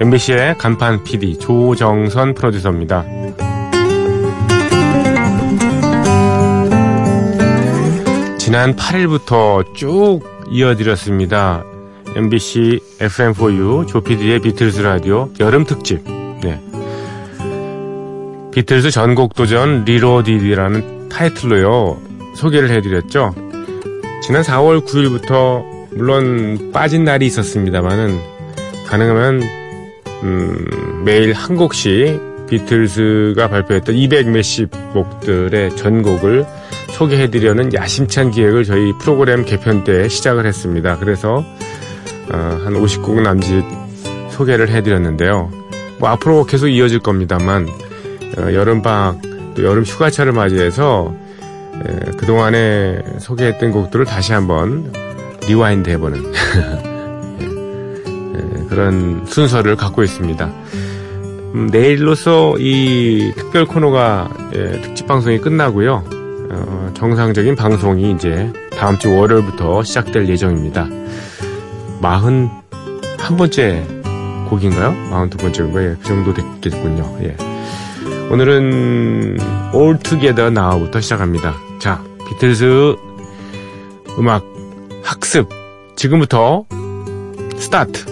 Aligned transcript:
MBC의 0.00 0.56
간판 0.56 1.04
PD 1.04 1.38
조정선 1.38 2.32
프로듀서입니다. 2.32 3.04
지난 8.38 8.74
8일부터 8.76 9.74
쭉 9.74 10.20
이어드렸습니다. 10.50 11.62
MBC 12.16 12.80
FM4U 12.98 13.88
조피디의 13.88 14.40
비틀스 14.40 14.80
라디오 14.80 15.28
여름 15.38 15.64
특집. 15.64 16.02
네. 16.42 16.58
비틀스 18.52 18.90
전곡 18.90 19.34
도전 19.34 19.84
reloaded라는 19.84 21.10
타이틀로요 21.10 22.00
소개를 22.36 22.70
해드렸죠. 22.70 23.34
지난 24.22 24.40
4월 24.40 24.82
9일부터 24.82 25.62
물론 25.94 26.70
빠진 26.72 27.04
날이 27.04 27.26
있었습니다만은 27.26 28.18
가능하면 28.86 29.59
음, 30.22 31.02
매일 31.04 31.32
한 31.32 31.56
곡씩 31.56 32.46
비틀즈가 32.48 33.48
발표했던 33.48 33.94
200 33.94 34.28
몇십 34.28 34.70
곡들의 34.92 35.76
전곡을 35.76 36.44
소개해드리려는 36.90 37.72
야심찬 37.72 38.32
기획을 38.32 38.64
저희 38.64 38.92
프로그램 38.98 39.44
개편 39.44 39.84
때 39.84 40.08
시작을 40.08 40.46
했습니다. 40.46 40.98
그래서 40.98 41.44
어, 42.32 42.36
한 42.64 42.74
50곡 42.74 43.22
남짓 43.22 43.64
소개를 44.30 44.68
해드렸는데요. 44.68 45.50
뭐 45.98 46.08
앞으로 46.08 46.44
계속 46.44 46.68
이어질 46.68 46.98
겁니다만 46.98 47.68
어, 48.38 48.52
여름 48.52 48.82
방학 48.82 49.20
또 49.54 49.64
여름 49.64 49.84
휴가철을 49.84 50.32
맞이해서 50.32 51.14
에, 51.86 52.10
그동안에 52.16 53.02
소개했던 53.18 53.72
곡들을 53.72 54.04
다시 54.04 54.32
한번 54.32 54.92
rewind 55.46 55.88
해보는 55.90 56.32
그런 58.70 59.26
순서를 59.26 59.76
갖고 59.76 60.02
있습니다. 60.02 60.50
음, 61.54 61.68
내일로서 61.72 62.54
이 62.58 63.32
특별 63.36 63.66
코너가 63.66 64.30
예, 64.54 64.80
특집 64.80 65.06
방송이 65.06 65.38
끝나고요. 65.38 66.04
어, 66.52 66.90
정상적인 66.94 67.56
방송이 67.56 68.12
이제 68.12 68.50
다음 68.76 68.98
주 68.98 69.14
월요일부터 69.14 69.82
시작될 69.82 70.28
예정입니다. 70.28 70.86
마흔 72.00 72.48
한 73.18 73.36
번째 73.36 73.84
곡인가요? 74.48 74.92
마흔 75.10 75.28
두 75.28 75.36
번째인가요? 75.38 75.90
예, 75.90 75.96
그 76.00 76.06
정도 76.06 76.32
됐겠군요. 76.32 77.18
예. 77.24 77.36
오늘은 78.30 79.38
All 79.74 79.98
Together 79.98 80.46
Now부터 80.46 81.00
시작합니다. 81.00 81.54
자, 81.80 82.02
비틀즈 82.28 82.94
음악 84.18 84.44
학습 85.02 85.48
지금부터 85.96 86.64
스타트. 87.56 88.09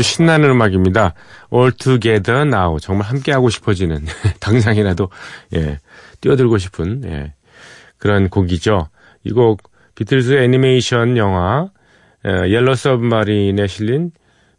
아주 0.00 0.02
신나는 0.02 0.50
음악입니다. 0.50 1.14
All 1.52 1.72
Together 1.72 2.42
Now. 2.46 2.78
정말 2.80 3.06
함께 3.08 3.32
하고 3.32 3.50
싶어지는, 3.50 4.06
당장이라도, 4.40 5.10
예, 5.54 5.78
뛰어들고 6.22 6.56
싶은, 6.56 7.02
예, 7.04 7.34
그런 7.98 8.30
곡이죠. 8.30 8.88
이 9.24 9.32
곡, 9.32 9.62
비틀즈 9.94 10.42
애니메이션 10.42 11.18
영화, 11.18 11.68
예, 12.26 12.50
옐로 12.50 12.74
서브마린에 12.74 13.66
실린 13.66 14.10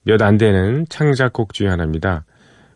몇 0.04 0.22
안 0.22 0.38
되는 0.38 0.86
창작곡 0.90 1.54
중의 1.54 1.72
하나입니다. 1.72 2.26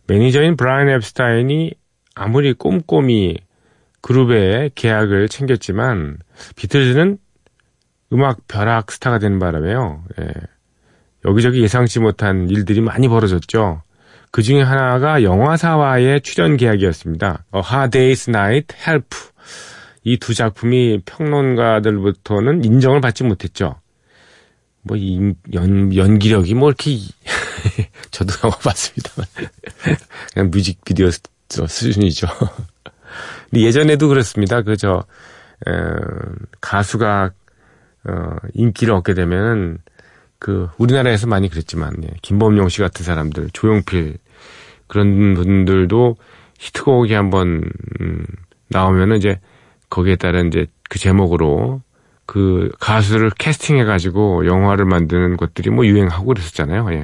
매니저인 0.08 0.58
브라이언 0.58 0.90
앱스타인이 0.90 1.72
아무리 2.16 2.54
꼼꼼히 2.54 3.38
그룹의 4.02 4.72
계약을 4.74 5.30
챙겼지만, 5.30 6.18
비틀즈는 6.56 7.20
음악 8.14 8.48
벼락 8.48 8.92
스타가 8.92 9.20
되는 9.20 9.38
바람에요. 9.38 10.04
예. 10.20 10.55
여기저기 11.26 11.62
예상치 11.62 12.00
못한 12.00 12.50
일들이 12.50 12.82
많이 12.82 13.08
벌어졌죠. 13.08 13.82
그 14.32 14.42
중에 14.44 14.62
하나가 14.62 15.24
영화사와의 15.24 16.22
출연 16.22 16.58
계약이었습니다. 16.58 17.46
A 17.56 17.62
Hard 17.66 17.98
Day's 17.98 18.30
Night, 18.30 18.76
Help. 18.88 19.08
이 20.04 20.18
두 20.18 20.34
작품이 20.36 21.02
평론가들부터는 21.06 22.64
인정을 22.64 23.02
받지 23.02 23.24
못했죠. 23.24 23.76
뭐, 24.84 24.96
이 24.98 25.34
연, 25.54 25.96
연기력이 25.96 26.54
뭐 26.54 26.70
이렇게, 26.70 26.92
저도 28.12 28.34
영화 28.44 28.56
봤습니다만. 28.58 29.28
그냥 30.34 30.52
뮤직비디오 30.52 31.10
수- 31.10 31.22
수준이죠. 31.68 32.28
근데 33.50 33.64
예전에도 33.66 34.08
그렇습니다. 34.08 34.62
그, 34.62 34.78
저, 34.78 35.06
에, 35.68 35.72
가수가, 36.62 37.32
어, 38.08 38.36
인기를 38.54 38.94
얻게 38.94 39.16
되면은, 39.16 39.80
그 40.46 40.70
우리나라에서 40.78 41.26
많이 41.26 41.50
그랬지만 41.50 41.96
예, 42.04 42.10
김범용 42.22 42.70
씨 42.70 42.80
같은 42.80 43.04
사람들 43.04 43.50
조용필 43.52 44.20
그런 44.86 45.34
분들도 45.34 46.18
히트곡이 46.60 47.16
한번 47.16 47.64
음, 48.00 48.26
나오면은 48.70 49.18
이제 49.18 49.40
거기에 49.90 50.18
따른 50.18 50.50
이제 50.50 50.68
그 50.88 51.00
제목으로 51.00 51.82
그 52.28 52.70
가수를 52.80 53.32
캐스팅해 53.32 53.86
가지고 53.86 54.46
영화를 54.46 54.86
만드는 54.86 55.36
것들이 55.38 55.72
뭐 55.72 55.84
유행하고 55.84 56.26
그랬었잖아요. 56.28 56.94
예. 56.94 57.00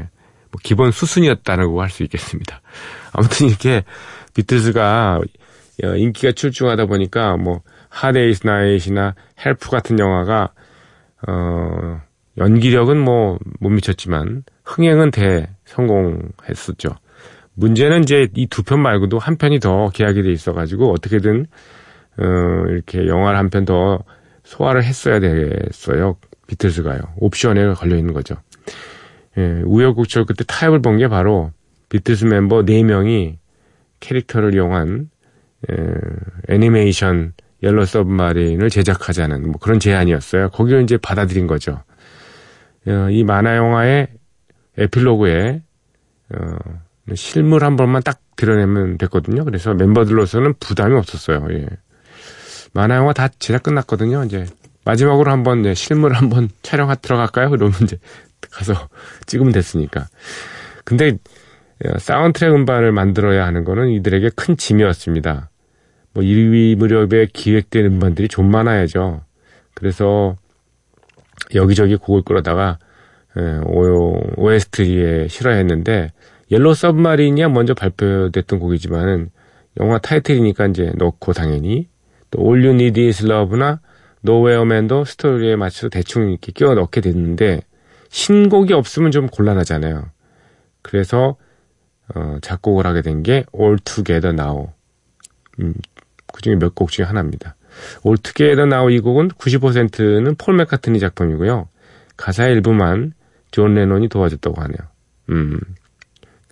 뭐 0.51 0.59
기본 0.61 0.91
수순이었다고 0.91 1.81
할수 1.81 2.03
있겠습니다. 2.03 2.61
아무튼 3.11 3.47
이렇게 3.47 3.83
비틀즈가 4.35 5.19
어, 5.83 5.95
인기가 5.95 6.31
출중하다 6.31 6.85
보니까 6.85 7.37
뭐 7.37 7.61
Hard 7.89 8.14
Day's 8.14 8.45
Night이나 8.45 9.15
Help 9.43 9.71
같은 9.71 9.97
영화가 9.97 10.51
어 11.27 12.01
연기력은 12.41 12.97
뭐 12.99 13.37
못 13.59 13.69
미쳤지만 13.69 14.43
흥행은 14.65 15.11
대 15.11 15.47
성공했었죠. 15.65 16.89
문제는 17.53 18.03
이제 18.03 18.27
이 18.35 18.47
두 18.47 18.63
편 18.63 18.81
말고도 18.81 19.19
한 19.19 19.37
편이 19.37 19.59
더 19.59 19.89
계약이 19.89 20.23
돼 20.23 20.31
있어가지고 20.31 20.91
어떻게든 20.91 21.45
어 22.19 22.23
이렇게 22.69 23.07
영화를 23.07 23.37
한 23.39 23.49
편 23.49 23.65
더 23.65 23.99
소화를 24.43 24.83
했어야 24.83 25.19
됐어요. 25.19 26.17
비틀즈가요. 26.47 26.99
옵션에 27.17 27.73
걸려 27.73 27.95
있는 27.97 28.13
거죠. 28.13 28.35
예, 29.37 29.61
우여곡절 29.65 30.25
그때 30.25 30.43
타협을 30.47 30.81
본 30.81 30.97
게 30.97 31.07
바로 31.07 31.51
비틀즈 31.89 32.25
멤버 32.25 32.63
4명이 32.63 33.37
캐릭터를 33.99 34.53
이용한 34.55 35.09
에, 35.69 35.75
애니메이션 36.49 37.33
옐로 37.63 37.85
서브마린을 37.85 38.69
제작하자는 38.69 39.43
뭐 39.43 39.53
그런 39.61 39.79
제안이었어요. 39.79 40.49
거기를 40.49 40.81
이제 40.83 40.97
받아들인 40.97 41.47
거죠. 41.47 41.83
어, 42.87 43.09
이 43.09 43.23
만화 43.23 43.55
영화의 43.55 44.07
에필로그에 44.77 45.61
어, 46.33 46.55
실물 47.15 47.63
한 47.63 47.75
번만 47.75 48.01
딱 48.03 48.21
드러내면 48.35 48.97
됐거든요. 48.97 49.45
그래서 49.45 49.73
멤버들로서는 49.73 50.55
부담이 50.59 50.95
없었어요. 50.95 51.45
예. 51.51 51.67
만화 52.73 52.95
영화 52.95 53.13
다 53.13 53.27
제작 53.27 53.63
끝났거든요. 53.63 54.23
이제 54.23 54.45
마지막으로 54.85 55.31
한번 55.31 55.61
네, 55.61 55.73
실물 55.73 56.13
한번 56.13 56.49
촬영 56.63 56.93
들어갈까요? 57.01 57.49
그러면 57.49 57.73
이제 57.83 57.97
가서 58.49 58.89
찍으면 59.27 59.51
됐으니까. 59.51 60.07
근데 60.83 61.17
어, 61.85 61.97
사운드트랙 61.97 62.53
음반을 62.53 62.91
만들어야 62.91 63.45
하는 63.45 63.63
거는 63.63 63.89
이들에게 63.89 64.31
큰 64.35 64.57
짐이었습니다. 64.57 65.49
뭐 66.13 66.23
1위 66.23 66.75
무렵에 66.75 67.27
기획된 67.31 67.85
음반들이 67.85 68.27
좀 68.27 68.49
많아야죠. 68.49 69.23
그래서 69.73 70.35
여기저기 71.55 71.95
곡을 71.95 72.23
끌어다가 72.23 72.79
OST에 74.37 75.27
실어했는데 75.27 76.11
옐로 76.51 76.73
서브마린이야 76.73 77.49
먼저 77.49 77.73
발표됐던 77.73 78.59
곡이지만은 78.59 79.29
영화 79.79 79.97
타이틀이니까 79.99 80.67
이제 80.67 80.91
넣고 80.97 81.33
당연히 81.33 81.87
또 82.29 82.41
All 82.41 82.65
You 82.65 82.73
Need 82.75 83.05
Is 83.05 83.25
Love나 83.25 83.79
Man도 84.27 85.05
스토리에 85.05 85.55
맞춰서 85.55 85.89
대충 85.89 86.29
이렇게 86.29 86.51
끼워 86.51 86.75
넣게 86.75 86.99
됐는데 87.01 87.61
신곡이 88.09 88.73
없으면 88.73 89.11
좀 89.11 89.27
곤란하잖아요. 89.27 90.09
그래서 90.81 91.37
어, 92.13 92.37
작곡을 92.41 92.85
하게 92.85 93.01
된 93.01 93.23
게 93.23 93.45
All 93.57 93.77
Together 93.79 94.35
Now. 94.37 94.73
음, 95.61 95.73
그 96.33 96.41
중에 96.41 96.55
몇 96.55 96.75
곡 96.75 96.91
중에 96.91 97.05
하나입니다. 97.05 97.55
All 98.05 98.17
Together 98.17 98.67
Now 98.67 98.89
이 98.89 98.99
곡은 98.99 99.29
90%는 99.29 100.35
폴 100.35 100.55
맥카트니 100.55 100.99
작품이고요. 100.99 101.67
가사 102.17 102.47
일부만 102.47 103.13
존 103.51 103.73
레논이 103.73 104.09
도와줬다고 104.09 104.61
하네요. 104.61 104.77
음. 105.29 105.59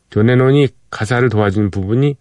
존 0.09 0.25
레논이 0.25 0.69
가사를 0.89 1.27
도와준 1.29 1.71
부분이 1.71 2.15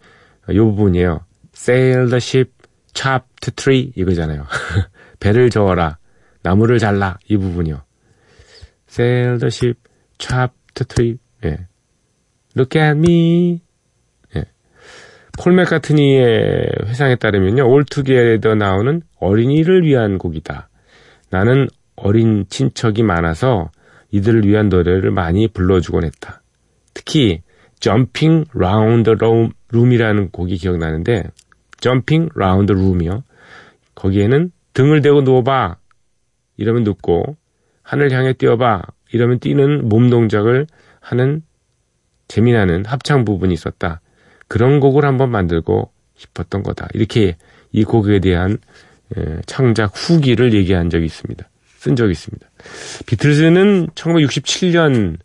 이 0.49 0.57
부분이에요. 0.57 1.25
Sail 1.55 2.09
the 2.09 2.17
ship, 2.17 2.51
chop 2.93 3.25
the 3.41 3.53
tree 3.55 3.91
이거잖아요. 3.95 4.45
배를 5.19 5.49
저어라, 5.49 5.97
나무를 6.41 6.79
잘라 6.79 7.17
이 7.27 7.37
부분이요. 7.37 7.81
Sail 8.89 9.39
the 9.39 9.47
ship, 9.47 9.79
chop 10.17 10.53
the 10.73 10.85
tree. 10.87 11.17
예. 11.45 11.67
Look 12.55 12.79
at 12.81 12.97
me. 12.97 13.61
예. 15.39 15.43
폴 15.43 15.53
맥카트니의 15.53 16.67
회상에 16.85 17.15
따르면요. 17.15 17.65
Together 17.89 18.55
나오는 18.57 19.01
어린이를 19.19 19.83
위한 19.83 20.17
곡이다. 20.17 20.69
나는 21.29 21.67
어린 21.95 22.45
친척이 22.49 23.03
많아서 23.03 23.69
이들을 24.11 24.45
위한 24.45 24.69
노래를 24.69 25.11
많이 25.11 25.47
불러주곤 25.47 26.03
했다. 26.03 26.41
특히 26.93 27.41
Jumping 27.79 28.49
Round 28.53 29.03
the 29.03 29.17
Room이라는 29.71 30.31
곡이 30.31 30.57
기억나는데 30.57 31.23
Jumping 31.79 32.31
Round 32.35 32.73
the 32.73 32.81
Room이요. 32.81 33.23
거기에는 33.95 34.51
등을 34.73 35.01
대고 35.01 35.21
누워봐 35.21 35.77
이러면 36.57 36.83
눕고 36.83 37.37
하늘 37.83 38.11
향해 38.11 38.33
뛰어봐 38.33 38.81
이러면 39.13 39.39
뛰는 39.39 39.87
몸 39.87 40.09
동작을 40.09 40.67
하는 40.99 41.41
재미나는 42.27 42.85
합창 42.85 43.25
부분이 43.25 43.53
있었다. 43.53 44.01
그런 44.49 44.81
곡을 44.81 45.05
한번 45.05 45.31
만들고 45.31 45.89
싶었던 46.17 46.63
거다. 46.63 46.89
이렇게 46.93 47.37
이 47.71 47.85
곡에 47.85 48.19
대한 48.19 48.57
창작 49.45 49.93
후기를 49.95 50.53
얘기한 50.53 50.89
적이 50.89 51.05
있습니다. 51.05 51.47
쓴 51.77 51.95
적이 51.95 52.11
있습니다. 52.11 52.45
비틀즈는 53.05 53.87
1967년 53.95 55.17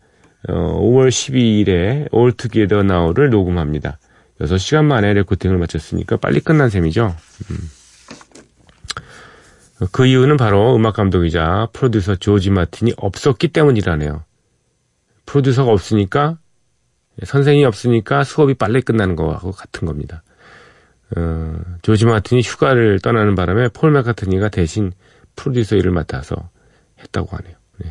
5월 0.47 1.09
12일에 1.09 2.15
All 2.15 2.32
Together 2.32 2.85
Now를 2.85 3.31
녹음합니다. 3.31 3.99
6시간 4.41 4.85
만에 4.85 5.15
레코딩을 5.15 5.59
마쳤으니까 5.59 6.19
빨리 6.19 6.41
끝난 6.41 6.69
셈이죠. 6.70 7.17
음. 7.50 7.56
그 9.91 10.06
이유는 10.06 10.37
바로 10.37 10.77
음악 10.77 10.94
감독이자 10.94 11.69
프로듀서 11.73 12.15
조지 12.15 12.50
마틴이 12.50 12.93
없었기 12.97 13.49
때문이라네요. 13.49 14.23
프로듀서가 15.27 15.73
없으니까 15.73 16.38
선생이 17.23 17.65
없으니까 17.65 18.25
수업이 18.25 18.55
빨리 18.55 18.81
끝나는 18.81 19.17
거하고 19.17 19.53
같은 19.53 19.87
겁니다. 19.87 20.23
어, 21.17 21.57
조지 21.83 22.07
마틴이 22.07 22.43
휴가를 22.43 22.99
떠나는 23.01 23.35
바람에 23.35 23.69
폴 23.69 23.93
맥카트니가 23.93 24.49
대신 24.49 24.93
프로듀서 25.37 25.77
일을 25.77 25.93
맡아서 25.93 26.51
했다고 27.01 27.37
하네요. 27.37 27.55
네. 27.79 27.89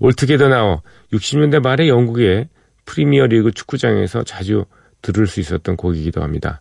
올트게더 0.00 0.48
나워 0.48 0.82
60년대 1.12 1.60
말에 1.60 1.88
영국의 1.88 2.48
프리미어리그 2.84 3.52
축구장에서 3.52 4.22
자주 4.24 4.64
들을 5.02 5.26
수 5.26 5.40
있었던 5.40 5.76
곡이기도 5.76 6.22
합니다. 6.22 6.60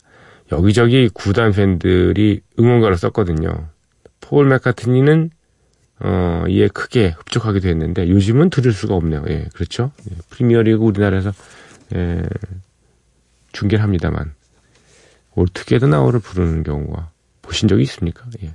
여기저기 0.52 1.10
구단 1.14 1.52
팬들이 1.52 2.42
응원가를 2.60 2.98
썼거든요. 2.98 3.70
폴 4.22 4.48
맥카트니는 4.48 5.32
어, 6.00 6.44
이에 6.48 6.68
크게 6.68 7.16
흡족하기도 7.18 7.68
했는데 7.68 8.08
요즘은 8.08 8.50
들을 8.50 8.72
수가 8.72 8.96
없네요. 8.96 9.26
예, 9.30 9.48
그렇죠? 9.54 9.92
예, 10.12 10.16
프리미어리그 10.30 10.84
우리나라에서 10.84 11.32
예, 11.96 12.22
중계를 13.52 13.84
합니다만 13.84 14.34
All 15.36 15.50
Together 15.50 15.88
Now를 15.88 16.20
부르는 16.20 16.64
경우가 16.64 17.10
보신 17.42 17.68
적이 17.68 17.84
있습니까? 17.84 18.26
예. 18.44 18.54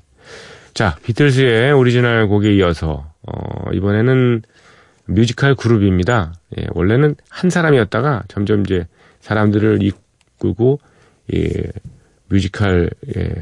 자, 0.74 0.96
비틀스의 1.02 1.72
오리지널 1.72 2.28
곡에 2.28 2.54
이어서 2.54 3.12
어, 3.22 3.70
이번에는 3.72 4.42
뮤지컬 5.06 5.54
그룹입니다. 5.54 6.34
예, 6.58 6.66
원래는 6.70 7.16
한 7.28 7.50
사람이었다가 7.50 8.24
점점 8.28 8.62
이제 8.62 8.86
사람들을 9.20 9.82
이끌고 9.82 10.78
예, 11.34 11.48
뮤지컬 12.28 12.90
예, 13.16 13.34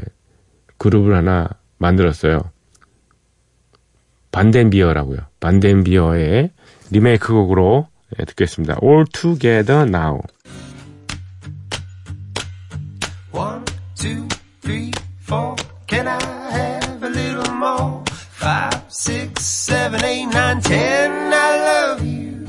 그룹을 0.79 1.14
하나 1.14 1.49
만들었어요. 1.79 2.50
반덴비어라고요. 4.32 5.18
반덴비어의 5.40 6.50
리메이크 6.90 7.32
곡으로 7.32 7.88
예, 8.18 8.24
듣겠습니다. 8.24 8.76
All 8.82 9.04
Together 9.12 9.82
Now. 9.88 10.20
One, 13.32 13.64
two, 13.94 14.26
three, 14.62 14.90
four. 15.22 15.54
Can 15.87 16.08
I 16.08 16.18
have 16.50 17.02
a 17.04 17.10
little 17.10 17.54
more? 17.54 18.02
Five, 18.10 18.82
six, 18.88 19.44
seven, 19.44 20.02
eight, 20.04 20.26
nine, 20.26 20.60
ten. 20.60 21.32
I 21.32 21.56
love 21.68 22.04
you. 22.04 22.44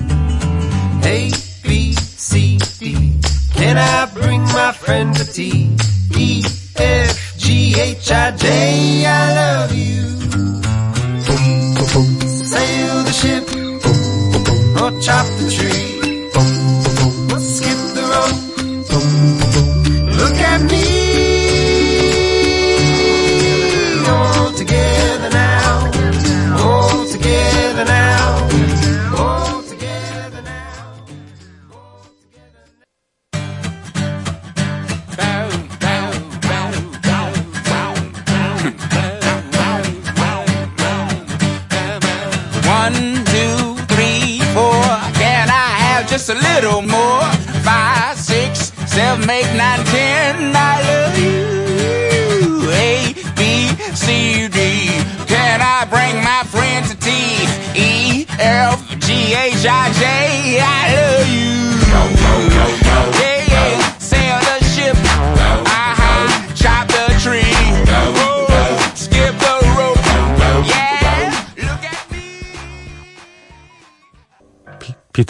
A, 1.04 1.30
B, 1.64 1.94
C, 1.94 2.58
D. 2.80 3.20
Can 3.54 3.78
I 3.78 4.06
bring 4.14 4.42
my 4.42 4.72
friend 4.72 5.16
to 5.18 5.26
tea? 5.26 5.76
E, 6.18 6.44
F, 6.78 7.38
G, 7.38 7.76
H, 7.80 8.12
I, 8.12 8.32
J. 8.32 9.06
I 9.06 9.34
love 9.36 9.76
you. 9.76 10.71
Sail 12.52 13.04
the 13.04 13.14
ship 13.14 13.71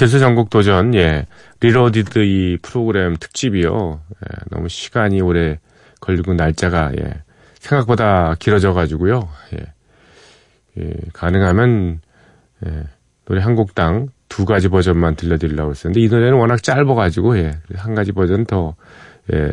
비틀스 0.01 0.17
전곡 0.17 0.49
도전, 0.49 0.95
예. 0.95 1.27
Reloaded 1.59 2.17
이 2.25 2.57
프로그램 2.63 3.15
특집이요. 3.19 4.01
예, 4.09 4.45
너무 4.49 4.67
시간이 4.67 5.21
오래 5.21 5.59
걸리고 5.99 6.33
날짜가, 6.33 6.93
예. 6.99 7.21
생각보다 7.59 8.33
길어져 8.39 8.73
가지고요. 8.73 9.29
예. 9.53 10.81
예, 10.81 10.93
가능하면, 11.13 12.01
예, 12.65 12.83
노래 13.25 13.41
한 13.41 13.53
곡당 13.53 14.07
두 14.27 14.45
가지 14.45 14.69
버전만 14.69 15.17
들려드리려고 15.17 15.69
했었는데, 15.69 16.01
이 16.01 16.07
노래는 16.07 16.35
워낙 16.35 16.63
짧아 16.63 16.95
가지고, 16.95 17.37
예, 17.37 17.59
한 17.75 17.93
가지 17.93 18.11
버전 18.11 18.45
더, 18.45 18.73
예, 19.31 19.51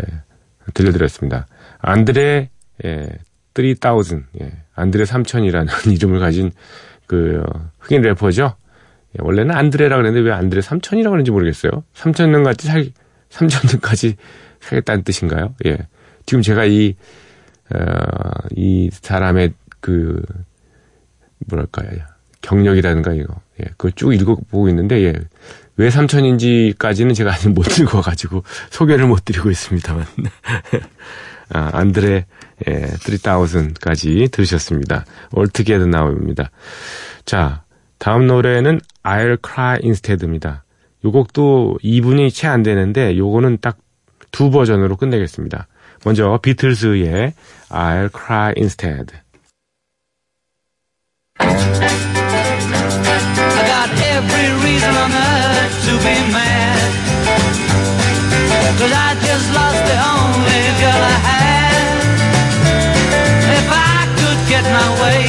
들려드렸습니다. 0.73 1.47
안드레, 1.81 2.49
예, 2.87 3.09
3000, 3.55 4.25
예, 4.41 4.53
안드레 4.75 5.05
3000이라는 5.05 5.67
이름을 5.95 6.21
가진 6.21 6.53
그, 7.07 7.43
어, 7.45 7.71
흑인 7.81 8.01
래퍼죠. 8.01 8.55
예, 9.17 9.23
원래는 9.23 9.55
안드레라 9.55 9.97
그랬는데 9.97 10.29
왜 10.29 10.35
안드레 10.35 10.61
삼천이라고 10.61 11.13
그러는지 11.13 11.31
모르겠어요. 11.31 11.85
삼천년까지 11.95 12.67
살, 12.67 12.87
삼천년까지 13.31 14.17
살겠다는 14.61 15.05
뜻인가요? 15.05 15.55
예. 15.67 15.79
지금 16.27 16.43
제가 16.43 16.65
이, 16.67 16.95
어, 17.75 17.79
이 18.55 18.91
사람의 18.93 19.55
그, 19.81 20.23
뭐랄까요. 21.47 21.89
경력이라든가 22.43 23.13
이거. 23.15 23.41
예. 23.61 23.65
그걸 23.77 23.93
쭉 23.93 24.13
읽어보고 24.13 24.69
있는데, 24.69 25.03
예. 25.05 25.15
왜 25.77 25.91
삼천인지까지는 25.91 27.15
제가 27.15 27.33
아직 27.33 27.51
못 27.51 27.67
읽어가지고 27.79 28.43
소개를 28.71 29.07
못 29.07 29.25
드리고 29.25 29.51
있습니다만. 29.51 30.05
아, 31.51 31.71
안드레, 31.73 32.27
예, 32.69 32.73
3000까지 32.73 34.31
들으셨습니다. 34.31 35.07
올트게더 35.33 35.87
나옵니다. 35.87 36.51
자, 37.25 37.63
다음 37.99 38.27
노래는 38.27 38.81
I'll 39.03 39.39
Cry 39.45 39.79
Instead입니다. 39.83 40.65
요 41.05 41.13
곡도 41.13 41.79
2분이 41.83 42.33
채 42.33 42.47
안 42.49 42.63
되는데 42.63 43.17
요거는 43.17 43.59
딱 43.61 43.79
두 44.31 44.51
버전으로 44.51 44.97
끝내겠습니다. 44.97 45.67
먼저 46.05 46.39
비틀즈의 46.43 47.33
I'll 47.71 48.11
Cry 48.15 48.53
Instead. 48.57 49.15
Every 54.19 54.51
reason 54.65 54.95
on 54.95 55.11
earth 55.13 55.75
to 55.87 55.93
be 56.03 56.15
mad. 56.35 56.91
Cause 58.79 58.93
I 58.93 59.15
just 59.27 59.47
lost 59.55 59.81
the 59.91 59.99
only 60.13 60.63
girl 60.83 61.03
I 61.03 61.19
had. 61.29 61.99
If 63.59 63.67
I 63.71 64.07
could 64.19 64.41
get 64.49 64.65
my 64.67 64.89
way, 65.03 65.23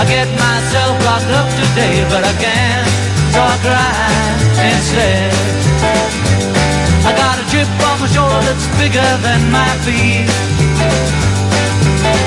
I'd 0.00 0.08
get 0.08 0.28
myself 0.40 0.91
locked 1.30 1.32
up 1.38 1.48
today, 1.60 2.04
but 2.10 2.22
I 2.24 2.34
can't, 2.40 2.88
I 3.34 3.54
cry 3.64 4.22
instead. 4.70 5.32
I 7.04 7.10
got 7.16 7.38
a 7.38 7.44
chip 7.50 7.68
on 7.88 8.00
my 8.00 8.06
shoulder 8.06 8.40
that's 8.46 8.66
bigger 8.78 9.10
than 9.26 9.40
my 9.50 9.72
feet. 9.84 10.30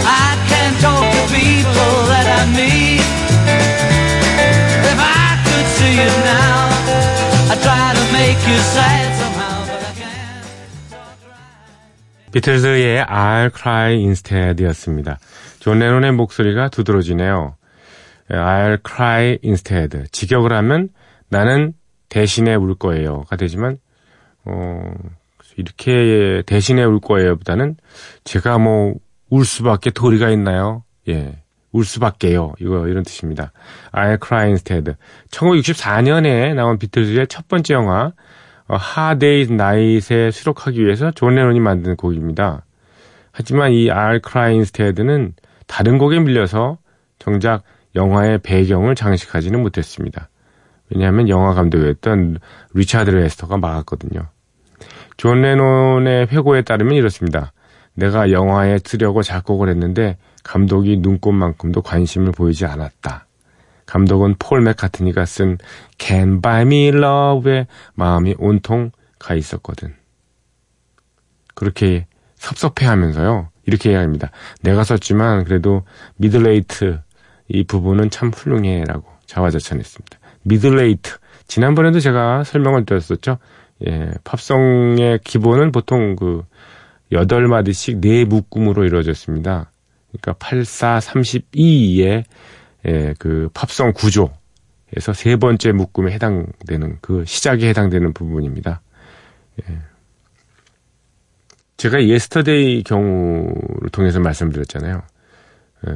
I 0.03 0.35
can't 0.51 0.77
talk 0.79 1.03
to 1.03 1.23
people 1.31 1.93
that 2.11 2.27
I 2.27 2.41
meet. 2.55 3.03
If 4.91 4.99
I 4.99 5.27
could 5.45 5.67
see 5.77 5.93
you 6.01 6.11
now, 6.23 6.69
I'd 7.51 7.61
try 7.63 7.87
to 7.99 8.05
make 8.13 8.39
you 8.47 8.57
sad 8.75 9.07
somehow. 9.19 9.55
비틀즈의 12.31 13.05
I'll 13.05 13.49
Cry 13.55 13.93
Instead였습니다. 13.93 15.19
존 15.59 15.79
레논의 15.79 16.11
목소리가 16.11 16.67
두드러지네요. 16.67 17.55
I'll 18.29 18.79
Cry 18.87 19.39
Instead. 19.43 20.09
직역을 20.11 20.51
하면 20.51 20.89
나는 21.29 21.73
대신에 22.09 22.55
울 22.55 22.75
거예요가 22.75 23.35
되지만 23.35 23.77
어, 24.45 24.93
이렇게 25.57 26.43
대신에 26.45 26.83
울 26.83 26.99
거예요보다는 26.99 27.77
제가 28.23 28.57
뭐 28.57 28.95
울 29.29 29.45
수밖에 29.45 29.89
도리가 29.89 30.29
있나요? 30.29 30.83
예. 31.09 31.41
울 31.71 31.83
수밖에요. 31.83 32.53
이거 32.59 32.87
이런 32.87 33.03
뜻입니다. 33.03 33.51
I'll 33.91 34.25
Cry 34.25 34.45
Instead. 34.47 34.93
1964년에 35.29 36.53
나온 36.55 36.77
비틀즈의 36.77 37.27
첫 37.27 37.47
번째 37.47 37.73
영화 37.73 38.13
어, 38.67 38.77
Hard 38.77 39.25
Day's 39.25 39.51
Night에 39.51 40.31
수록하기 40.31 40.83
위해서 40.83 41.11
존 41.11 41.35
레논이 41.35 41.59
만든 41.59 41.95
곡입니다. 41.97 42.65
하지만 43.31 43.71
이 43.73 43.87
I'll 43.87 44.25
Cry 44.25 44.53
Instead는 44.53 45.33
다른 45.67 45.97
곡에 45.97 46.19
밀려서 46.19 46.77
정작 47.19 47.63
영화의 47.95 48.39
배경을 48.39 48.95
장식하지는 48.95 49.61
못했습니다. 49.61 50.29
왜냐하면 50.89 51.29
영화 51.29 51.53
감독이었던 51.53 52.39
리차드 52.73 53.09
레스터가 53.09 53.57
막았거든요. 53.57 54.27
존 55.17 55.41
레논의 55.41 56.27
회고에 56.27 56.61
따르면 56.61 56.95
이렇습니다. 56.95 57.53
내가 57.93 58.31
영화에 58.31 58.79
쓰려고 58.83 59.23
작곡을 59.23 59.69
했는데 59.69 60.17
감독이 60.43 60.97
눈곱만큼도 60.97 61.81
관심을 61.81 62.31
보이지 62.33 62.65
않았다. 62.65 63.25
감독은 63.85 64.35
폴 64.39 64.61
맥카트니가 64.61 65.25
쓴 65.25 65.57
Can 65.97 66.41
Buy 66.41 66.61
Me 66.63 66.87
Love에 66.89 67.67
마음이 67.93 68.35
온통 68.37 68.91
가 69.17 69.33
있었거든. 69.35 69.95
그렇게 71.53 72.05
섭섭해하면서요. 72.35 73.49
이렇게 73.65 73.91
이야기합니다. 73.91 74.29
내가 74.61 74.83
썼지만 74.83 75.45
그래도 75.45 75.83
middle 76.17 76.62
eight 76.62 76.99
이 77.47 77.63
부분은 77.63 78.09
참 78.09 78.29
훌륭해라고 78.29 79.05
자화자찬했습니다. 79.25 80.19
middle 80.43 80.84
eight 80.84 81.17
지난번에도 81.47 81.99
제가 81.99 82.43
설명을 82.43 82.85
드렸었죠. 82.85 83.37
예, 83.87 84.11
팝송의 84.23 85.19
기본은 85.23 85.71
보통 85.71 86.15
그 86.15 86.43
8마디씩 87.11 88.01
4묶음으로 88.01 88.85
이루어졌습니다. 88.85 89.71
그러니까 90.11 90.33
8, 90.39 90.65
4, 90.65 90.99
32의 90.99 92.23
예, 92.87 93.13
그 93.19 93.49
팝송 93.53 93.93
구조에서 93.93 95.13
세 95.13 95.35
번째 95.35 95.71
묶음에 95.71 96.11
해당되는 96.13 96.97
그 97.01 97.25
시작에 97.25 97.67
해당되는 97.69 98.13
부분입니다. 98.13 98.81
예. 99.61 99.79
제가 101.77 102.05
예스터데이 102.05 102.83
경우를 102.83 103.89
통해서 103.91 104.19
말씀드렸잖아요. 104.19 105.01
예. 105.87 105.91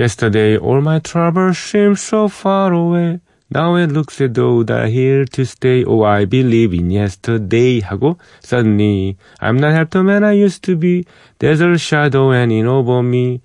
Yesterday 0.00 0.56
all 0.56 0.80
my 0.80 0.98
troubles 1.00 1.58
seem 1.58 1.94
so 1.94 2.28
far 2.28 2.72
away. 2.72 3.20
Now 3.50 3.74
it 3.74 3.92
looks 3.92 4.18
as 4.22 4.30
though 4.32 4.62
they're 4.62 4.86
here 4.86 5.26
to 5.26 5.44
stay. 5.44 5.84
Oh, 5.84 6.04
I 6.04 6.24
believe 6.24 6.72
in 6.72 6.90
yesterday. 6.90 7.82
하고 7.82 8.16
suddenly 8.40 9.18
I'm 9.40 9.58
not 9.58 9.74
half 9.74 9.90
the 9.90 10.02
man 10.02 10.24
I 10.24 10.32
used 10.32 10.62
to 10.64 10.76
be. 10.76 11.04
There's 11.38 11.60
a 11.60 11.76
shadow 11.76 12.32
hanging 12.32 12.66
over 12.66 13.02
me. 13.02 13.42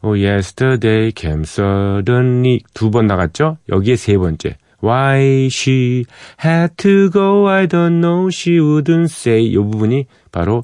Oh, 0.00 0.12
yesterday 0.12 1.10
came 1.10 1.44
suddenly. 1.44 2.62
두 2.72 2.92
번 2.92 3.08
나갔죠? 3.08 3.58
여기에 3.68 3.96
세 3.96 4.16
번째. 4.16 4.58
Why 4.78 5.48
she 5.50 6.06
had 6.38 6.76
to 6.76 7.10
go, 7.10 7.48
I 7.48 7.66
don't 7.66 8.00
know. 8.00 8.30
She 8.30 8.60
wouldn't 8.60 9.10
say. 9.10 9.42
이 9.42 9.56
부분이 9.56 10.06
바로 10.30 10.62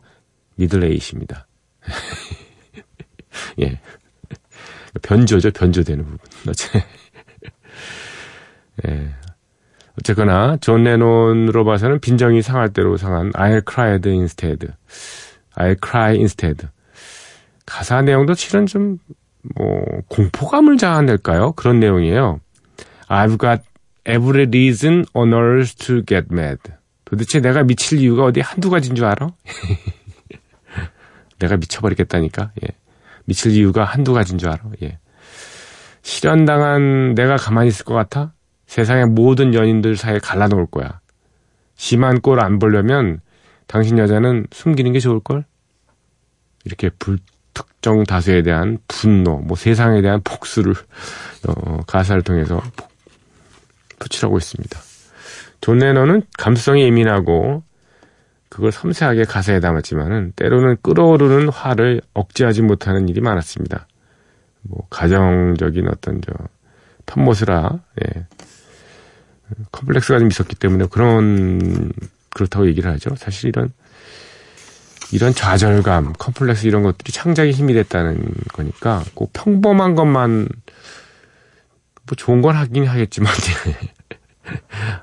미들 0.55 0.85
에잇입니다. 0.85 1.49
예. 3.59 3.81
변조죠, 5.01 5.51
변조되는 5.53 6.05
부분. 6.05 6.19
예. 8.89 9.09
어쨌거나 9.99 10.57
존 10.61 10.85
레논으로 10.85 11.65
봐서는 11.65 12.01
빈정이 12.01 12.43
상할 12.43 12.73
대로 12.73 12.97
상한 12.97 13.31
I'll 13.33 13.63
cry 13.69 13.99
instead. 14.07 14.69
I'll 15.57 15.77
cry 15.83 16.15
instead. 16.17 16.67
가사 17.67 18.03
내용도 18.03 18.35
실은 18.35 18.67
좀 18.67 18.99
뭐 19.57 19.85
공포감을 20.09 20.79
자아낼까요? 20.79 21.53
그런 21.53 21.81
내용이에요. 21.81 22.41
I've 23.09 23.39
got 23.39 23.63
every 24.07 24.47
reason 24.47 25.05
on 25.15 25.33
earth 25.33 25.77
to 25.87 26.03
get 26.07 26.29
mad. 26.31 26.59
도대체 27.05 27.41
내가 27.41 27.63
미칠 27.63 27.99
이유가 27.99 28.25
어디 28.25 28.41
한두 28.41 28.71
가지인 28.71 28.95
줄 28.95 29.05
알아? 29.05 29.29
내가 31.39 31.57
미쳐버리겠다니까. 31.57 32.53
예. 32.63 32.69
미칠 33.25 33.53
이유가 33.53 33.85
한두 33.85 34.13
가지인 34.13 34.39
줄 34.39 34.49
알아. 34.51 34.61
예. 34.83 34.99
실현당한 36.03 37.15
내가 37.15 37.37
가만히 37.37 37.69
있을 37.69 37.85
것 37.85 37.95
같아? 37.95 38.33
세상의 38.67 39.07
모든 39.07 39.55
연인들 39.55 39.97
사이에 39.97 40.19
갈라놓을 40.19 40.67
거야. 40.67 41.01
심한 41.77 42.21
꼴 42.21 42.41
안 42.41 42.59
보려면 42.59 43.21
당신 43.67 43.99
여자는 43.99 44.47
숨기는 44.53 44.93
게 44.93 44.99
좋을걸? 44.99 45.45
이렇게 46.65 46.91
불특정 46.99 48.05
다수에 48.05 48.43
대한 48.43 48.79
분노, 48.89 49.39
뭐 49.39 49.57
세상에 49.57 50.01
대한 50.03 50.21
복수를 50.23 50.75
어, 51.49 51.81
가사를 51.87 52.23
통해서 52.23 52.63
표출하고 53.99 54.39
있습니다. 54.39 54.81
존 55.61 55.79
레논은 55.79 56.23
감수성이 56.39 56.83
예민하고 56.83 57.63
그걸 58.53 58.71
섬세하게 58.71 59.25
가사에 59.25 59.61
담았지만은 59.61 60.35
때로는 60.37 60.77
끓어오르는 60.83 61.49
화를 61.49 62.03
억제하지 62.13 62.61
못하는 62.61 63.09
일이 63.09 63.23
많았습니다. 63.23 63.87
뭐 64.61 64.87
가정적인 64.91 65.89
어떤 65.89 66.21
저 66.21 66.35
편모스라 67.07 67.81
예. 68.05 68.27
컴플렉스가 69.73 70.19
좀 70.19 70.29
있었기 70.29 70.57
때문에 70.57 70.85
그런 70.91 71.93
그렇다고 72.29 72.67
얘기를 72.67 72.91
하죠. 72.91 73.17
사실 73.17 73.49
이런 73.49 73.73
이런 75.13 75.33
좌절감, 75.33 76.13
컴플렉스 76.19 76.67
이런 76.67 76.83
것들이 76.83 77.11
창작의 77.11 77.53
힘이 77.53 77.73
됐다는 77.73 78.35
거니까 78.53 79.03
꼭 79.15 79.33
평범한 79.33 79.95
것만 79.95 80.47
뭐 82.05 82.17
좋은 82.19 82.43
건 82.43 82.55
하긴 82.57 82.85
하겠지만 82.85 83.33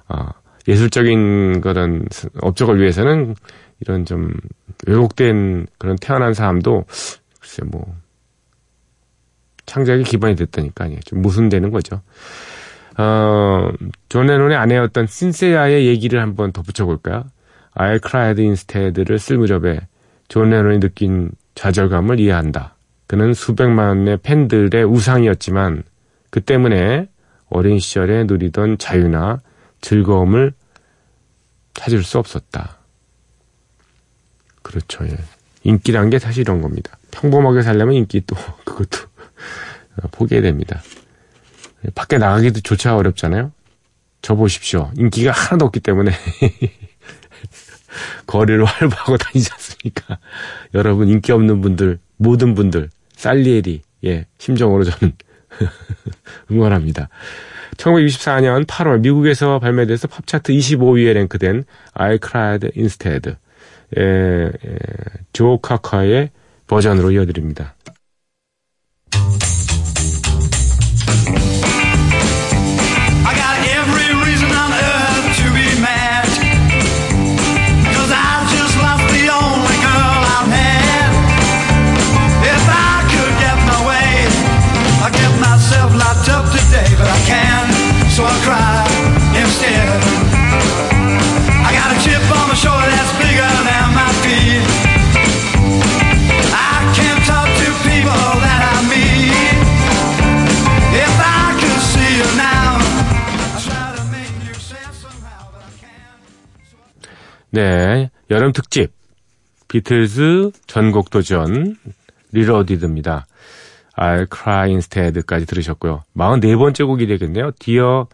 어, 0.08 0.27
예술적인 0.69 1.61
그런 1.61 2.05
업적을 2.41 2.79
위해서는 2.79 3.35
이런 3.81 4.05
좀 4.05 4.31
왜곡된 4.88 5.67
그런 5.77 5.95
태어난 5.97 6.33
사람도 6.33 6.85
글쎄 7.39 7.63
뭐 7.65 7.95
창작의 9.65 10.03
기반이 10.03 10.35
됐다니까요. 10.35 10.99
좀 11.05 11.21
모순되는 11.21 11.71
거죠. 11.71 12.01
어, 12.97 13.69
존 14.09 14.27
레논의 14.27 14.57
아내였던 14.57 15.07
신시아의 15.07 15.88
얘기를 15.88 16.21
한번 16.21 16.51
덧붙여 16.51 16.85
볼까요? 16.85 17.25
I'll 17.74 18.00
Cry 18.05 18.41
Instead를 18.41 19.19
쓸 19.19 19.38
무렵에 19.38 19.79
존 20.27 20.49
레논이 20.49 20.79
느낀 20.79 21.31
좌절감을 21.55 22.19
이해한다. 22.19 22.75
그는 23.07 23.33
수백만의 23.33 24.19
팬들의 24.21 24.83
우상이었지만 24.83 25.83
그 26.29 26.41
때문에 26.41 27.07
어린 27.49 27.79
시절에 27.79 28.25
누리던 28.25 28.77
자유나 28.77 29.39
즐거움을 29.81 30.53
찾을 31.79 32.03
수 32.03 32.19
없었다. 32.19 32.77
그렇죠. 34.62 35.07
예. 35.07 35.17
인기란 35.63 36.09
게 36.09 36.19
사실 36.19 36.41
이런 36.41 36.62
겁니다. 36.62 36.98
평범하게 37.12 37.62
살려면 37.62 37.95
인기 37.95 38.21
또 38.27 38.36
그것도 38.65 39.07
포기해야 40.12 40.41
됩니다. 40.41 40.83
밖에 41.95 42.17
나가기도 42.17 42.59
조차 42.59 42.98
어렵잖아요. 42.98 43.53
저 44.21 44.36
보십시오. 44.36 44.91
인기가 44.98 45.31
하나도 45.31 45.67
없기 45.67 45.79
때문에 45.79 46.12
거리를 48.27 48.65
활보하고 48.65 49.15
다니지 49.15 49.50
않습니까? 49.53 50.19
여러분 50.74 51.07
인기 51.07 51.31
없는 51.31 51.62
분들 51.62 52.00
모든 52.17 52.55
분들 52.55 52.89
살리에리 53.15 53.83
예 54.03 54.25
심정으로 54.38 54.83
저는 54.83 55.13
응원합니다. 56.51 57.07
1964년 57.77 58.65
8월 58.65 58.99
미국에서 59.01 59.59
발매돼서 59.59 60.07
팝차트 60.07 60.53
25위에 60.53 61.13
랭크된 61.13 61.63
I 61.93 62.17
Cried 62.21 62.71
Instead 62.77 63.35
예, 63.97 64.01
예, 64.01 64.51
조 65.33 65.57
카카의 65.57 66.29
버전으로 66.67 67.11
이어드립니다. 67.11 67.73
네, 107.51 108.10
여름 108.29 108.51
특집 108.51 108.91
비틀즈 109.68 110.51
전곡 110.68 111.09
도전 111.09 111.75
Reloaded입니다. 112.31 113.25
I'll 113.98 114.27
Cry 114.33 114.70
Instead까지 114.70 115.46
들으셨고요. 115.46 116.03
44번째 116.16 116.85
곡이 116.88 117.07
되겠네요. 117.07 117.51
Dear 117.59 118.05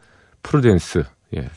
Prudence. 0.41 1.04
예. 1.36 1.50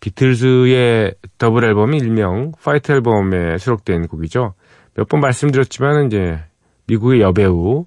비틀즈의 0.00 1.14
더블 1.38 1.64
앨범이 1.64 1.96
일명 1.98 2.52
White 2.62 2.92
앨범에 2.92 3.58
수록된 3.58 4.06
곡이죠. 4.08 4.54
몇 4.96 5.08
번 5.08 5.20
말씀드렸지만 5.20 6.06
이제 6.06 6.40
미국의 6.86 7.20
여배우 7.20 7.84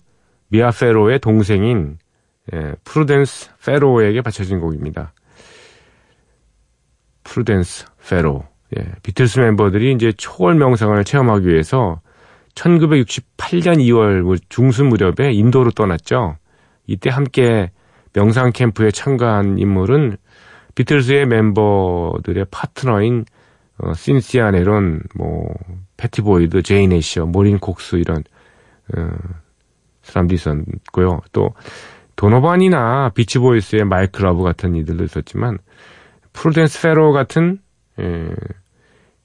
미아 0.49 0.71
페로의 0.71 1.19
동생인 1.19 1.97
예, 2.53 2.73
프루덴스 2.84 3.49
페로에게 3.65 4.21
바쳐진 4.21 4.60
곡입니다. 4.60 5.13
프루덴스 7.23 7.86
페로. 8.10 8.45
예, 8.75 8.86
비틀스 9.03 9.39
멤버들이 9.39 9.93
이제 9.93 10.12
초월 10.12 10.56
명상을 10.56 11.01
체험하기 11.03 11.47
위해서 11.47 12.01
1968년 12.56 13.77
2월 13.80 14.39
중순 14.49 14.89
무렵에 14.89 15.32
인도로 15.32 15.71
떠났죠. 15.71 16.38
이때 16.88 17.10
함께 17.10 17.71
명상 18.13 18.51
캠프에 18.51 18.91
참가한 18.91 19.60
인물은 19.60 20.17
비틀스의 20.75 21.27
멤버들의 21.27 22.45
파트너인 22.51 23.25
어, 23.80 23.93
신시아 23.93 24.51
레논, 24.51 25.03
뭐 25.15 25.53
패티 25.97 26.25
보이드, 26.25 26.63
애셔, 26.71 27.25
모린 27.25 27.60
콕스 27.60 27.97
이런 27.97 28.23
어, 28.95 29.10
사람도 30.01 30.34
있었고요. 30.34 31.21
또 31.32 31.53
도노반이나 32.15 33.12
비치보이스의 33.13 33.86
마이크 33.86 34.21
러브 34.21 34.41
같은 34.41 34.75
이들도 34.75 35.03
있었지만 35.03 35.60
프루덴스 36.34 36.82
페로 36.82 37.12
같은 37.12 37.60
예, 37.99 38.29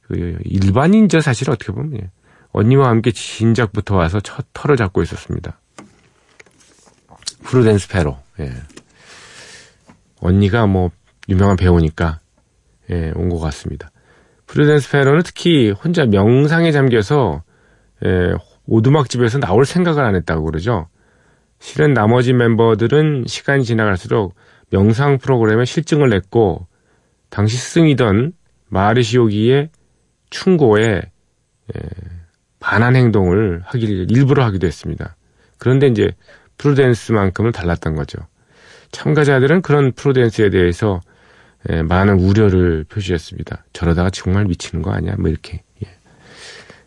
그 0.02 0.38
일반인저 0.44 1.20
사실 1.20 1.50
어떻게 1.50 1.72
보면 1.72 1.96
예. 1.96 2.10
언니와 2.52 2.88
함께 2.88 3.12
진작부터 3.12 3.96
와서 3.96 4.20
터를 4.20 4.76
잡고 4.76 5.02
있었습니다. 5.02 5.58
프루덴스 7.44 7.88
페로. 7.88 8.18
예. 8.40 8.52
언니가 10.20 10.66
뭐 10.66 10.90
유명한 11.28 11.56
배우니까 11.56 12.20
예, 12.90 13.12
온 13.14 13.28
것 13.28 13.38
같습니다. 13.38 13.90
프루덴스 14.46 14.90
페로는 14.90 15.22
특히 15.24 15.70
혼자 15.70 16.04
명상에 16.04 16.72
잠겨서 16.72 17.42
예, 18.04 18.32
오두막집에서 18.66 19.38
나올 19.38 19.64
생각을 19.64 20.04
안 20.04 20.14
했다고 20.14 20.44
그러죠. 20.44 20.88
실은 21.58 21.94
나머지 21.94 22.32
멤버들은 22.32 23.24
시간이 23.26 23.64
지나갈수록 23.64 24.34
명상 24.70 25.18
프로그램에 25.18 25.64
실증을 25.64 26.08
냈고 26.10 26.66
당시 27.30 27.56
스승이던 27.56 28.32
마르시오기의 28.72 29.68
충고에 30.30 31.02
예, 31.02 31.80
반한 32.58 32.96
행동을 32.96 33.62
하기를 33.66 34.10
일부러 34.10 34.44
하기도 34.44 34.66
했습니다. 34.66 35.14
그런데 35.58 35.88
이제 35.88 36.10
프루덴스만큼은 36.56 37.52
달랐던 37.52 37.94
거죠. 37.94 38.18
참가자들은 38.90 39.62
그런 39.62 39.92
프루덴스에 39.92 40.50
대해서 40.50 41.00
예, 41.70 41.82
많은 41.82 42.18
우려를 42.18 42.84
표시했습니다. 42.84 43.66
저러다가 43.72 44.10
정말 44.10 44.46
미치는 44.46 44.82
거 44.82 44.90
아니야? 44.92 45.16
뭐 45.18 45.28
이렇게 45.28 45.62
예. 45.84 45.88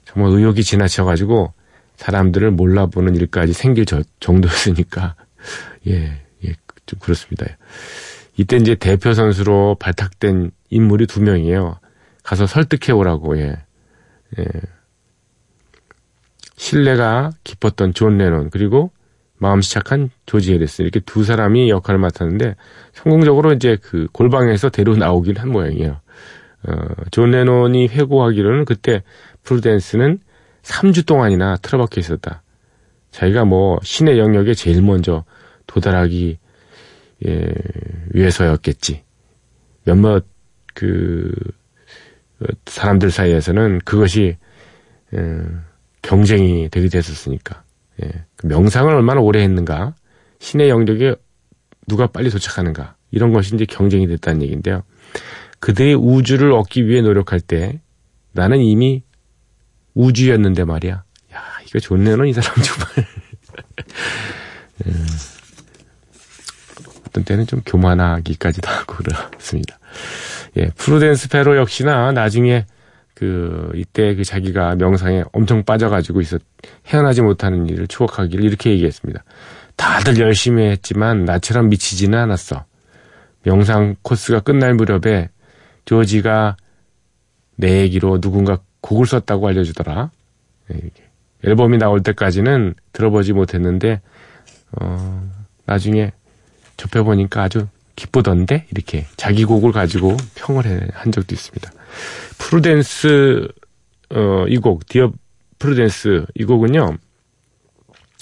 정말 0.06 0.32
의욕이 0.32 0.64
지나쳐가지고 0.64 1.54
사람들을 1.98 2.52
몰라보는 2.52 3.16
일까지 3.16 3.54
생길 3.54 3.86
저, 3.86 4.02
정도였으니까 4.20 5.16
예, 5.88 6.20
예, 6.44 6.54
좀 6.88 7.00
그렇습니다. 7.00 7.46
이때 8.38 8.58
이제 8.58 8.76
대표 8.76 9.14
선수로 9.14 9.78
발탁된 9.80 10.52
인물이 10.70 11.08
두 11.08 11.22
명이에요. 11.22 11.80
가서 12.24 12.46
설득해 12.46 12.92
오라고 12.92 13.38
예. 13.40 13.58
예. 14.40 14.46
신뢰가 16.58 17.32
깊었던 17.44 17.94
존 17.94 18.18
레논 18.18 18.50
그리고 18.50 18.92
마음씨 19.38 19.72
착한 19.72 20.10
조지 20.26 20.54
해리스 20.54 20.82
이렇게 20.82 21.00
두 21.02 21.24
사람이 21.24 21.70
역할을 21.70 22.00
맡았는데 22.00 22.56
성공적으로 22.94 23.54
이제 23.54 23.78
그 23.82 24.08
골방에서 24.12 24.70
데려 24.70 24.96
나오긴 24.96 25.38
한 25.38 25.50
모양이에요. 25.50 26.00
어, 26.68 26.74
존 27.12 27.32
레논이 27.32 27.88
회고하기로는 27.88 28.66
그때 28.66 29.04
프루덴스는 29.44 30.20
3주 30.64 31.06
동안이나 31.06 31.58
틀어박혀 31.58 32.00
있었다. 32.00 32.42
자기가 33.12 33.46
뭐 33.46 33.80
신의 33.84 34.18
영역에 34.18 34.54
제일 34.54 34.82
먼저 34.82 35.24
도달하기 35.68 36.40
예, 37.26 37.54
위해서였겠지. 38.12 39.04
몇몇 39.84 40.26
그 40.74 41.32
사람들 42.66 43.12
사이에서는 43.12 43.80
그것이 43.86 44.38
예, 45.14 45.42
경쟁이 46.02 46.70
되게 46.70 46.90
됐었으니까. 46.90 47.64
예, 48.04 48.12
그 48.36 48.48
명상을 48.48 48.94
얼마나 48.94 49.22
오래 49.22 49.42
했는가, 49.42 49.96
신의 50.40 50.70
영역에 50.70 51.16
누가 51.88 52.08
빨리 52.08 52.30
도착하는가 52.30 52.96
이런 53.12 53.32
것이 53.32 53.56
이제 53.56 53.66
경쟁이 53.66 54.08
됐다는 54.08 54.42
얘기인데요. 54.42 54.84
그들이 55.60 55.94
우주를 55.94 56.52
얻기 56.52 56.88
위해 56.88 57.02
노력할 57.02 57.40
때 57.40 57.82
나는 58.34 58.60
이미 58.60 59.04
우주였는데 59.94 60.66
말이야. 60.66 61.04
야, 61.34 61.42
이거 61.66 61.80
좋네요, 61.80 62.24
이 62.26 62.34
사람 62.34 62.54
정말. 62.62 63.08
음, 64.86 65.06
어떤 67.16 67.24
때는 67.24 67.48
좀 67.48 67.62
교만하기까지도 67.66 68.68
하고 68.70 68.96
그렇습니다. 68.96 69.80
예, 70.58 70.68
프루덴스 70.76 71.30
페로 71.30 71.56
역시나 71.58 72.12
나중에 72.12 72.66
그 73.14 73.72
이때 73.76 74.14
그 74.16 74.26
자기가 74.26 74.76
명상에 74.76 75.24
엄청 75.32 75.64
빠져가지고 75.64 76.20
있었 76.20 76.42
헤어나지 76.88 77.22
못하는 77.22 77.68
일을 77.70 77.88
추억하기를 77.88 78.44
이렇게 78.44 78.72
얘기했습니다. 78.72 79.24
다들 79.78 80.20
열심히 80.20 80.66
했지만 80.66 81.24
나처럼 81.24 81.70
미치지는 81.70 82.20
않았어. 82.20 82.66
명상 83.44 83.96
코스가 84.02 84.42
끝날 84.42 84.74
무렵에 84.74 85.30
조지가 85.86 86.58
내 87.56 87.82
얘기로 87.82 88.20
누군가 88.20 88.60
곡을 88.82 89.06
썼다고 89.06 89.48
알려주더라. 89.48 90.12
예, 90.74 90.80
앨범이 91.46 91.78
나올 91.78 92.04
때까지는 92.04 92.74
들어보지 92.92 93.32
못했는데 93.32 94.02
어, 94.74 95.32
나중에 95.66 96.12
접해보니까 96.78 97.44
아주 97.44 97.68
기쁘던데 97.96 98.68
이렇게 98.72 99.06
자기 99.16 99.46
곡을 99.46 99.72
가지고 99.72 100.18
평을 100.36 100.66
해- 100.66 100.88
한 100.94 101.12
적도 101.12 101.34
있습니다. 101.34 101.72
프루덴스 102.38 103.48
어, 104.12 104.46
이 104.48 104.58
곡 104.60 104.86
Dear 104.88 105.12
Prudence 105.60 106.26
이 106.36 106.44
곡은요. 106.44 106.98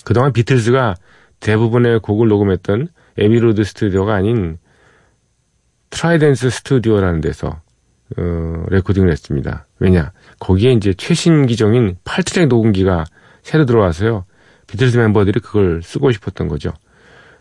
그동안 0.05 0.31
비틀즈가 0.33 0.95
대부분의 1.39 1.99
곡을 1.99 2.27
녹음했던 2.27 2.87
애비로드 3.17 3.63
스튜디오가 3.63 4.13
아닌 4.15 4.57
트라이던트 5.89 6.49
스튜디오라는 6.49 7.21
데서 7.21 7.61
어, 8.17 8.65
레코딩을 8.69 9.11
했습니다. 9.11 9.65
왜냐? 9.79 10.11
거기에 10.39 10.73
이제 10.73 10.93
최신 10.93 11.45
기종인 11.45 11.95
8트랙 12.03 12.47
녹음기가 12.47 13.05
새로 13.41 13.65
들어와서요. 13.65 14.25
비틀즈 14.67 14.97
멤버들이 14.97 15.39
그걸 15.39 15.81
쓰고 15.83 16.11
싶었던 16.11 16.47
거죠. 16.47 16.71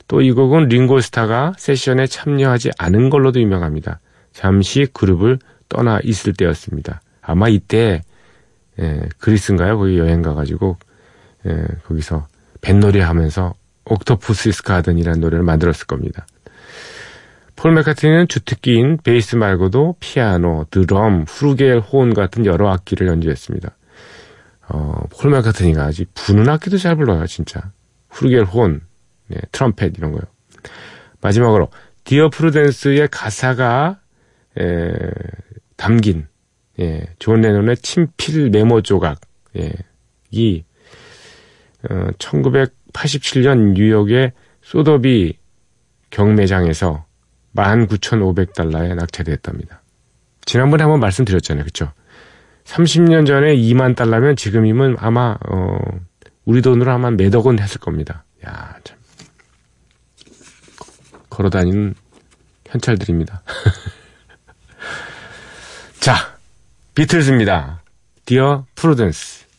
또 0.09 0.21
이 0.21 0.33
곡은 0.33 0.69
링고스타가 0.69 1.55
세션에 1.57 2.07
참여하지 2.07 2.71
않은 2.79 3.11
걸로도 3.11 3.41
유명합니다. 3.41 4.01
잠시 4.33 4.87
그룹을 4.93 5.39
떠나 5.69 6.01
있을 6.03 6.33
때였습니다. 6.33 7.01
아마 7.21 7.49
이때 7.49 8.03
예, 8.79 9.03
그리스인가요? 9.19 9.79
거기 9.79 9.99
여행 9.99 10.23
가가지고 10.23 10.77
예, 11.47 11.67
거기서 11.87 12.27
뱃놀이 12.61 13.01
하면서 13.01 13.55
Octopus's 13.85 14.63
Garden이라는 14.63 15.21
노래를 15.21 15.45
만들었을 15.45 15.87
겁니다. 15.87 16.27
폴 17.57 17.73
맥카트니는 17.75 18.29
주특기인 18.29 18.99
베이스 19.05 19.37
말고도 19.37 19.97
피아노, 20.01 20.67
드럼, 20.71 21.25
플루겔호른 21.29 22.15
같은 22.15 22.47
여러 22.47 22.71
악기를 22.71 23.07
연주했습니다. 23.07 23.71
어, 24.69 25.03
폴 25.11 25.31
맥카트니가 25.31 25.85
아직 25.85 26.11
부는 26.15 26.49
악기도 26.49 26.79
잘 26.79 26.97
불어요, 26.97 27.27
진짜. 27.27 27.71
플루겔호른, 28.09 28.81
네, 29.33 29.41
트럼펫 29.51 29.97
이런 29.97 30.13
거요. 30.13 30.23
마지막으로 31.21 31.71
Dear 32.05 32.29
Prudence의 32.29 33.09
가사가 33.11 34.01
에, 34.59 34.91
담긴 35.77 36.27
예, 36.79 37.07
존 37.19 37.41
레논의 37.41 37.77
친필 37.79 38.51
메모 38.51 38.83
조각 38.83 39.21
예, 39.57 39.73
이 40.31 40.65
어, 41.89 42.09
1987년 42.19 43.73
뉴욕의 43.75 44.33
소더비 44.63 45.39
경매장에서 46.11 47.07
19,500달러에 47.55 48.95
낙찰됐답니다. 48.95 49.83
지난번에 50.45 50.83
한번 50.83 51.01
말씀드렸잖아요. 51.01 51.65
그쵸? 51.65 51.93
30년 52.65 53.27
전에 53.27 53.57
2만 53.57 53.97
달러면 53.97 54.37
지금이면 54.37 54.97
아마, 54.99 55.37
어, 55.49 55.79
우리 56.45 56.63
돈으로 56.63 56.91
아마 56.91 57.11
몇억 57.11 57.47
원 57.47 57.59
했을 57.59 57.81
겁니다. 57.81 58.25
야, 58.47 58.77
참. 58.85 59.02
걸어 61.33 61.49
다니는 61.49 61.95
현찰들입니다. 62.67 63.43
자, 65.99 66.37
비틀즈입니다. 66.95 67.81
Prudence. 68.27 68.75
Dear 68.75 69.52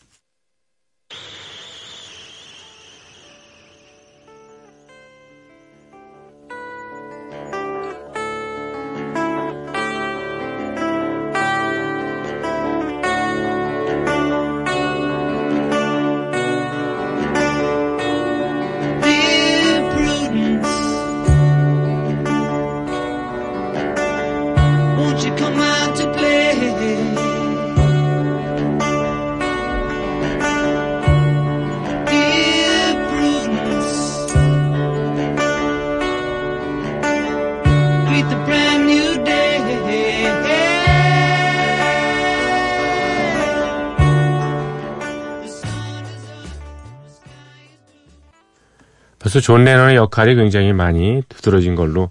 벌써 49.34 49.40
존 49.40 49.64
레논의 49.64 49.96
역할이 49.96 50.36
굉장히 50.36 50.72
많이 50.72 51.20
두드러진 51.28 51.74
걸로 51.74 52.10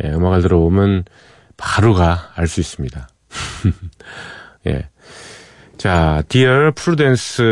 예, 0.00 0.10
음악을 0.10 0.42
들어보면 0.42 1.04
바로가 1.56 2.30
알 2.36 2.46
수 2.46 2.60
있습니다. 2.60 3.08
예. 4.68 4.88
자, 5.76 6.22
Dear 6.28 6.70
Prudence 6.70 7.42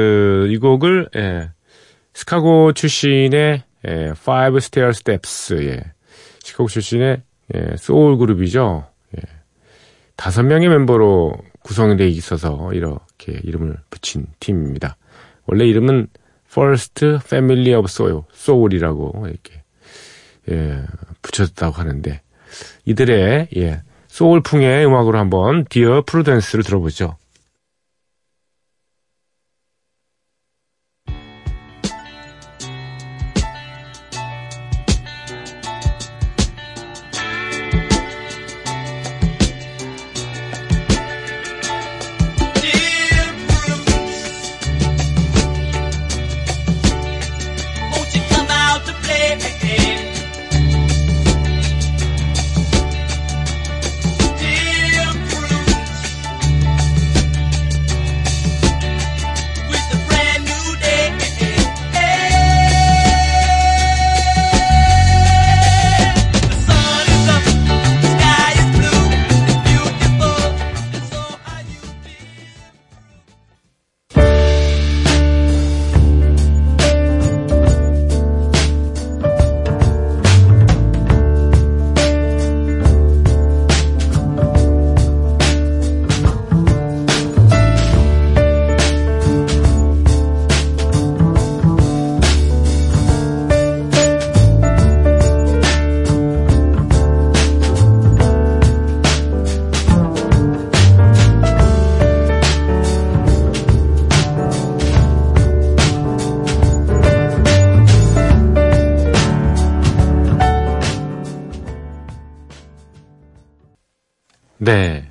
이 0.49 0.57
곡을 0.59 1.09
예, 1.17 1.51
시카고 2.15 2.73
출신의 2.73 3.65
예, 3.89 3.91
Five 4.17 4.59
Stair 4.59 4.91
Steps 4.91 5.55
예, 5.61 5.83
시카고 6.45 6.69
출신의 6.69 7.23
예, 7.57 7.77
소울 7.79 8.17
그룹이죠. 8.17 8.87
예, 9.17 9.23
다섯 10.15 10.45
명의 10.45 10.69
멤버로 10.69 11.35
구성되어 11.65 12.07
있어서 12.07 12.73
이렇게 12.75 13.41
이름을 13.43 13.77
붙인 13.91 14.27
팀입니다. 14.39 14.97
원래 15.47 15.67
이름은 15.67 16.07
First 16.51 17.05
Family 17.25 17.75
of 17.75 17.87
Soul, 17.89 18.23
Soul이라고 18.35 19.27
이렇게 19.29 19.63
예, 20.51 20.83
붙였다고 21.23 21.77
하는데 21.77 22.21
이들의 22.85 23.49
예, 23.57 23.83
소울풍의 24.09 24.85
음악으로 24.85 25.19
한번 25.19 25.65
Dear 25.67 26.03
Prudence를 26.03 26.65
들어보죠. 26.65 27.17
네. 114.63 115.11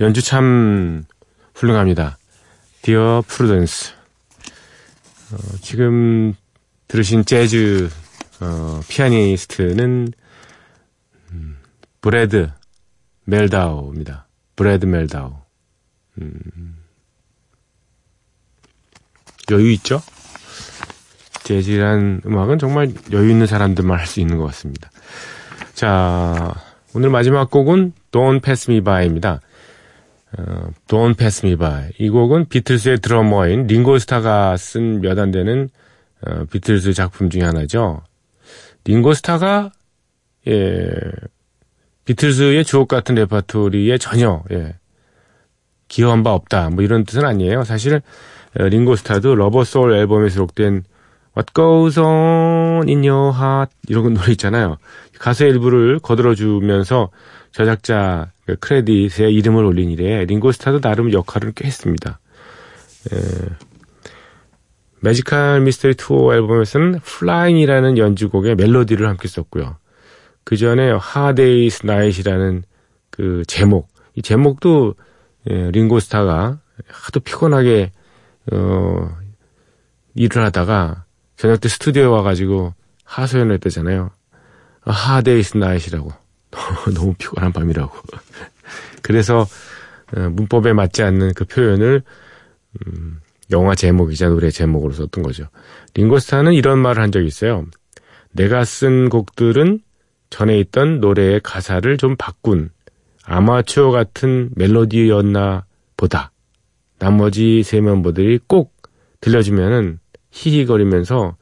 연주 0.00 0.22
참 0.22 1.04
훌륭합니다. 1.52 2.16
Dear 2.82 3.22
Prudence. 3.22 3.92
어, 5.32 5.36
지금 5.60 6.34
들으신 6.86 7.24
재즈 7.24 7.90
어, 8.40 8.80
피아니스트는 8.88 10.12
음, 11.32 11.58
브래드 12.00 12.50
멜다우입니다. 13.24 14.28
브래드 14.54 14.86
멜다우. 14.86 15.34
음, 16.22 16.76
여유 19.50 19.72
있죠? 19.72 20.00
재즈란 21.42 22.22
음악은 22.24 22.60
정말 22.60 22.92
여유 23.10 23.28
있는 23.30 23.48
사람들만 23.48 23.98
할 23.98 24.06
수 24.06 24.20
있는 24.20 24.38
것 24.38 24.46
같습니다. 24.46 24.88
자, 25.74 26.54
오늘 26.94 27.10
마지막 27.10 27.50
곡은 27.50 27.92
Don't 28.10 28.42
Pass 28.42 28.70
Me 28.70 28.80
By입니다. 28.80 29.40
어, 30.38 30.70
Don't 30.88 31.16
Pass 31.16 31.44
Me 31.44 31.56
By. 31.56 31.90
이 31.98 32.08
곡은 32.08 32.48
비틀스의 32.48 33.00
드러머인 33.00 33.66
링고스타가 33.66 34.56
쓴 34.56 35.00
몇 35.00 35.18
안 35.18 35.30
되는 35.30 35.68
어, 36.26 36.44
비틀스 36.50 36.92
작품 36.92 37.30
중에 37.30 37.42
하나죠. 37.42 38.02
링고스타가 38.84 39.72
예, 40.48 40.88
비틀스의 42.04 42.64
주옥 42.64 42.88
같은 42.88 43.14
레파토리에 43.14 43.98
전혀 43.98 44.42
예, 44.52 44.74
기여한 45.88 46.22
바 46.22 46.32
없다. 46.32 46.70
뭐 46.70 46.82
이런 46.84 47.04
뜻은 47.04 47.24
아니에요. 47.24 47.64
사실 47.64 48.00
어, 48.58 48.64
링고스타도 48.64 49.34
Rubber 49.34 49.64
Soul 49.64 49.94
앨범에 49.94 50.28
수록된 50.28 50.84
What 51.40 51.54
Goes 51.54 51.98
On 51.98 52.86
in 52.86 53.02
Your 53.02 53.34
Heart 53.34 53.74
이런 53.88 54.12
노래 54.12 54.32
있잖아요. 54.32 54.76
가사의 55.18 55.52
일부를 55.52 55.98
거들어주면서 55.98 57.10
저작자 57.52 58.32
그 58.44 58.56
크레딧에 58.56 59.30
이름을 59.30 59.64
올린 59.64 59.90
이래 59.90 60.24
링고스타도 60.26 60.80
나름 60.80 61.12
역할을 61.12 61.52
꽤 61.56 61.66
했습니다. 61.66 62.20
에, 63.12 63.16
Magical 65.00 65.62
Mystery 65.62 65.94
Tour 65.94 66.34
앨범에서는 66.34 67.00
Flying이라는 67.00 67.96
연주곡의 67.96 68.56
멜로디를 68.56 69.08
함께 69.08 69.26
썼고요. 69.26 69.76
그 70.44 70.58
전에 70.58 70.92
Day's 70.92 71.84
Night이라는 71.84 72.64
그 73.08 73.44
제목, 73.46 73.88
이 74.14 74.20
제목도 74.20 74.94
예, 75.48 75.70
링고스타가 75.70 76.58
하도 76.86 77.20
피곤하게 77.20 77.92
어, 78.52 79.08
일을 80.14 80.44
하다가 80.44 81.04
저녁 81.40 81.58
때 81.58 81.70
스튜디오에 81.70 82.04
와가지고 82.04 82.74
하소연을 83.04 83.54
했대잖아요. 83.54 84.10
Day's 84.84 85.56
Night이라고. 85.56 86.12
너무 86.94 87.14
피곤한 87.14 87.54
밤이라고. 87.54 87.96
그래서 89.00 89.46
어, 90.14 90.20
문법에 90.28 90.74
맞지 90.74 91.02
않는 91.02 91.32
그 91.32 91.46
표현을 91.46 92.02
음, 92.86 93.20
영화 93.52 93.74
제목이자 93.74 94.28
노래 94.28 94.50
제목으로 94.50 94.92
썼던 94.92 95.24
거죠. 95.24 95.46
링고스타는 95.94 96.52
이런 96.52 96.78
말을 96.78 97.02
한 97.02 97.10
적이 97.10 97.28
있어요. 97.28 97.64
내가 98.32 98.66
쓴 98.66 99.08
곡들은 99.08 99.80
전에 100.28 100.58
있던 100.58 101.00
노래의 101.00 101.40
가사를 101.42 101.96
좀 101.96 102.16
바꾼 102.16 102.68
아마추어 103.24 103.92
같은 103.92 104.50
멜로디였나 104.56 105.64
보다. 105.96 106.32
나머지 106.98 107.62
세 107.62 107.80
멤버들이 107.80 108.40
꼭 108.46 108.74
들려주면은 109.22 110.00
히히거리면서 110.30 111.36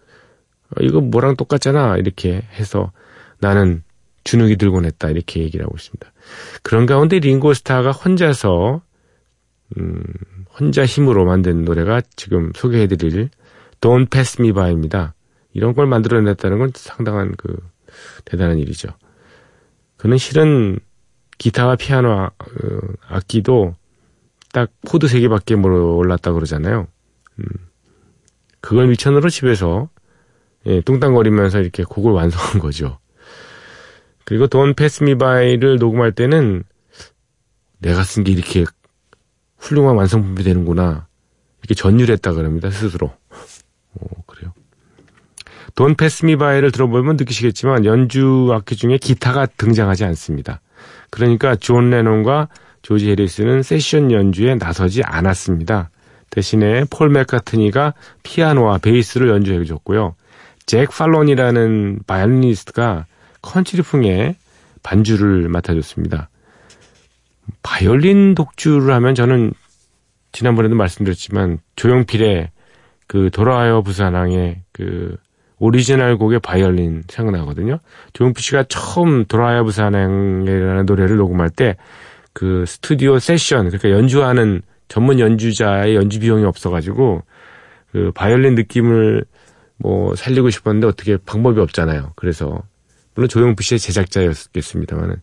어, 0.71 0.81
이거 0.81 1.01
뭐랑 1.01 1.37
똑같잖아 1.37 1.97
이렇게 1.97 2.43
해서 2.55 2.93
나는 3.41 3.83
주눅이 4.25 4.57
들곤 4.57 4.85
했다 4.85 5.09
이렇게 5.09 5.41
얘기를 5.41 5.65
하고 5.65 5.77
있습니다. 5.77 6.13
그런 6.63 6.87
가운데 6.87 7.19
링고스타가 7.19 7.93
혼자서 7.93 8.83
음, 9.77 10.03
혼자 10.59 10.85
힘으로 10.85 11.25
만든 11.25 11.65
노래가 11.65 12.03
지금 12.17 12.53
소개해드릴 12.55 13.31
Don't 13.81 14.11
Pass 14.11 14.41
Me 14.41 14.53
By입니다. 14.53 15.15
이런 15.53 15.75
걸 15.75 15.87
만들어냈다는 15.87 16.59
건 16.59 16.73
상당한 16.75 17.35
그 17.37 17.57
대단한 18.25 18.59
일이죠. 18.59 18.89
그는 19.97 20.19
실은 20.19 20.79
기타와 21.39 21.77
피아노 21.77 22.11
아, 22.11 22.27
어, 22.27 22.81
악기도 23.09 23.75
딱 24.53 24.71
코드 24.87 25.09
세 25.09 25.21
개밖에 25.21 25.57
몰랐다 25.57 26.33
그러잖아요. 26.33 26.87
음, 27.39 27.45
그걸 28.61 28.89
밑천으로 28.89 29.29
집에서 29.31 29.89
예, 30.67 30.81
뚱땅거리면서 30.83 31.61
이렇게 31.61 31.85
곡을 31.85 32.13
완성한 32.13 32.59
거죠. 32.61 32.99
그리고 34.25 34.47
Pass 34.75 35.03
Me 35.03 35.15
By를 35.15 35.77
녹음할 35.77 36.13
때는 36.13 36.65
내가 37.79 38.03
쓴 38.03 38.25
게 38.25 38.33
이렇게 38.33 38.65
훌륭한 39.57 39.97
완성품이 39.97 40.43
되는구나. 40.43 41.07
이렇게 41.63 41.75
전율했다 41.75 42.33
그럽니다, 42.33 42.71
스스로. 42.71 43.13
오, 43.95 44.23
그래요. 44.27 44.53
Don't 45.75 45.97
Pass 45.97 46.25
Me 46.25 46.37
By를 46.37 46.73
들어보면 46.73 47.17
느끼시겠지만 47.17 47.85
연주 47.85 48.51
악기 48.53 48.77
중에 48.77 48.99
기타가 48.99 49.47
등장하지 49.47 50.05
않습니다. 50.05 50.61
그러니까 51.11 51.57
존 51.57 51.91
레논과 51.91 52.49
조지 52.83 53.11
해리슨은 53.11 53.63
세션 53.63 54.13
연주에 54.13 54.57
나서지 54.57 55.03
않았습니다. 55.03 55.91
대신에 56.31 56.85
폴 56.91 57.11
맥카트니가 57.11 57.95
피아노와 58.23 58.79
베이스를 58.79 59.29
연주해 59.29 59.65
줬고요. 59.65 60.15
잭 60.67 60.91
팔론이라는 60.91 62.01
바이올리니스트가 62.07 63.07
컨트리풍의 63.43 64.37
반주를 64.83 65.49
맡아줬습니다. 65.49 66.29
바이올린 67.63 68.35
독주를 68.35 68.93
하면 68.95 69.15
저는 69.15 69.53
지난번에도 70.33 70.75
말씀드렸지만 70.75 71.59
조용필의 71.77 72.51
그 73.07 73.31
돌아와요 73.33 73.83
부산항의 73.83 74.63
그 74.73 75.17
오리지널 75.59 76.19
곡의 76.19 76.41
바이올린 76.41 77.05
생각나거든요. 77.09 77.79
조용필 78.13 78.43
씨가 78.43 78.65
처음 78.69 79.25
돌아와요 79.25 79.65
부산항이라는 79.65 80.87
노래를 80.87 81.17
녹음할 81.17 81.51
때 81.51 81.77
그 82.39 82.65
스튜디오 82.67 83.19
세션 83.19 83.69
그러니까 83.69 83.91
연주하는 83.91 84.63
전문 84.89 85.21
연주자의 85.21 85.95
연주 85.95 86.21
비용이 86.21 86.45
없어가지고 86.45 87.23
그 87.93 88.13
바이올린 88.15 88.55
느낌을 88.55 89.25
뭐 89.77 90.15
살리고 90.17 90.51
싶었는데 90.51 90.87
어떻게 90.87 91.17
방법이 91.17 91.61
없잖아요. 91.61 92.13
그래서 92.17 92.63
물론 93.15 93.29
조용필 93.29 93.65
씨의 93.65 93.79
제작자였겠습니다만은 93.79 95.17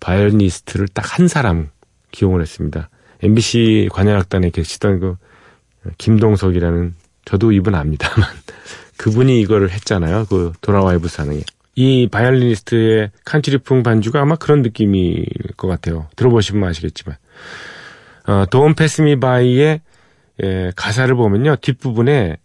바이올리니스트를 0.00 0.88
딱 0.88 1.18
한 1.18 1.28
사람 1.28 1.70
기용을 2.12 2.40
했습니다. 2.40 2.88
MBC 3.22 3.88
관현악단에 3.92 4.50
계시던 4.50 5.00
그 5.00 5.16
김동석이라는 5.98 6.94
저도 7.24 7.52
이분 7.52 7.74
압니다만 7.74 8.28
그분이 8.96 9.40
이거를 9.40 9.70
했잖아요. 9.70 10.26
그 10.28 10.52
돌아와요 10.60 11.00
부산에. 11.00 11.40
이 11.74 12.08
바이올리니스트의 12.10 13.10
컨트리풍 13.24 13.82
반주가 13.82 14.20
아마 14.20 14.36
그런 14.36 14.62
느낌일 14.62 15.26
것 15.56 15.68
같아요. 15.68 16.08
들어보시면 16.16 16.68
아시겠지만. 16.68 17.16
어, 18.26 18.46
Don't 18.46 18.76
Pass 18.76 19.02
Me 19.02 19.16
By의 19.16 19.80
예, 20.42 20.72
가사를 20.74 21.14
보면요. 21.14 21.56
뒷부분에 21.56 22.38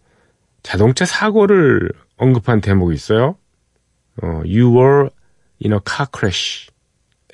자동차 0.62 1.04
사고를 1.04 1.90
언급한 2.16 2.60
대목이 2.60 2.94
있어요. 2.94 3.36
어, 4.22 4.26
You 4.44 4.74
were 4.74 5.08
in 5.64 5.72
a 5.72 5.78
car 5.86 6.06
crash 6.14 6.68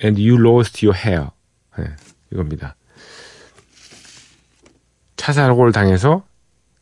and 0.02 0.20
you 0.20 0.40
lost 0.40 0.84
your 0.86 0.98
hair. 0.98 1.30
네, 1.78 1.84
이겁니다. 2.30 2.76
차 5.16 5.32
사고를 5.32 5.72
당해서 5.72 6.24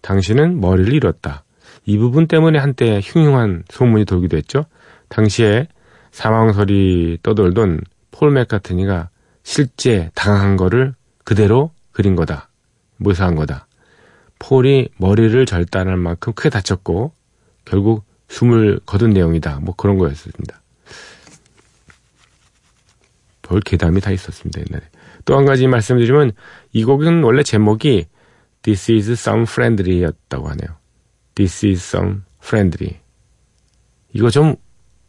당신은 0.01 0.61
머리를 0.61 0.93
잃었다. 0.93 1.45
이 1.85 1.99
부분 1.99 2.27
때문에 2.27 2.59
한때 2.59 3.01
흉흉한 3.03 3.65
소문이 3.69 4.05
돌기도 4.05 4.37
했죠. 4.37 4.65
당시에 5.09 5.69
사망설이 6.11 7.19
떠돌던 7.23 7.81
폴 8.11 8.31
맥카트니가 8.33 9.11
실제 9.43 10.11
당한 10.15 10.57
거를 10.57 10.95
그대로 11.25 11.71
그린 11.93 12.17
거다. 12.17 12.49
묘사한 12.99 13.35
거다. 13.35 13.67
폴이 14.39 14.89
머리를 14.97 15.45
절단할 15.47 15.97
만큼 15.97 16.33
크게 16.33 16.51
다쳤고 16.51 17.13
결국 17.65 18.05
숨을 18.29 18.81
거둔 18.87 19.11
내용이다. 19.11 19.61
뭐 19.61 19.75
그런 19.77 19.99
거였습니다. 19.99 20.61
별 23.43 23.61
괴담이 23.61 24.01
다 24.01 24.11
있었습니다. 24.13 24.61
옛날에. 24.61 24.85
또 25.25 25.37
한 25.37 25.45
가지 25.45 25.67
말씀드리면 25.67 26.33
이 26.73 26.85
곡은 26.85 27.23
원래 27.23 27.43
제목이 27.43 28.07
This 28.63 28.93
is 28.93 29.11
some 29.13 29.43
friendly 29.43 30.03
였다고 30.03 30.49
하네요. 30.51 30.77
This 31.35 31.67
is 31.67 31.83
some 31.83 32.23
friendly. 32.43 33.01
이거 34.13 34.31
좀 34.31 34.57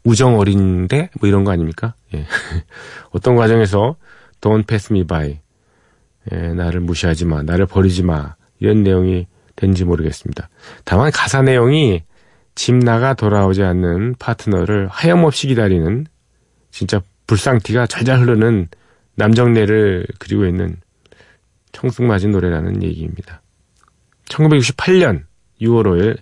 우정 0.04 0.38
어린데? 0.38 1.10
뭐 1.20 1.28
이런 1.28 1.44
거 1.44 1.52
아닙니까? 1.52 1.94
예. 2.14 2.26
어떤 3.10 3.36
과정에서 3.36 3.96
Don't 4.40 4.66
pass 4.66 4.92
me 4.92 5.04
by. 5.04 5.40
예, 6.30 6.36
나를 6.54 6.80
무시하지 6.80 7.24
마. 7.24 7.42
나를 7.42 7.66
버리지 7.66 8.02
마. 8.04 8.36
이런 8.60 8.82
내용이 8.82 9.26
된지 9.56 9.84
모르겠습니다. 9.84 10.48
다만 10.84 11.10
가사 11.10 11.42
내용이 11.42 12.04
집 12.54 12.74
나가 12.74 13.14
돌아오지 13.14 13.62
않는 13.62 14.14
파트너를 14.18 14.88
하염없이 14.88 15.48
기다리는 15.48 16.06
진짜 16.70 17.00
불상티가 17.26 17.86
잘잘 17.86 18.20
흐르는 18.20 18.68
남정네를 19.14 20.06
그리고 20.18 20.46
있는 20.46 20.76
청승맞은 21.72 22.30
노래라는 22.30 22.82
얘기입니다. 22.82 23.42
1968년 24.26 25.24
6월 25.60 25.86
5일 25.86 26.18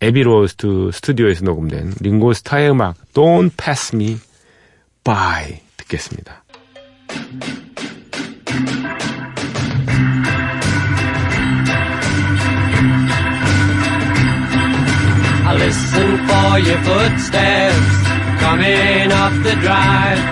에비로스트 0.00 0.90
스튜디오에서 0.92 1.44
녹음된 1.44 1.94
링고 2.00 2.32
스타의 2.32 2.70
음악 2.70 2.96
Don't 3.12 3.50
Pass 3.56 3.94
Me 3.94 4.16
By 5.04 5.60
듣겠습니다. 5.76 6.44
Your 16.66 16.82
footsteps 16.82 17.90
coming 18.44 19.12
up 19.12 19.32
the 19.46 19.54
drive. 19.64 20.22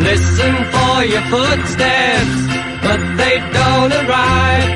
Listen 0.00 0.54
for 0.74 0.94
your 1.04 1.24
footsteps, 1.32 2.36
but 2.86 3.00
they 3.20 3.36
don't 3.58 3.92
arrive. 4.00 4.70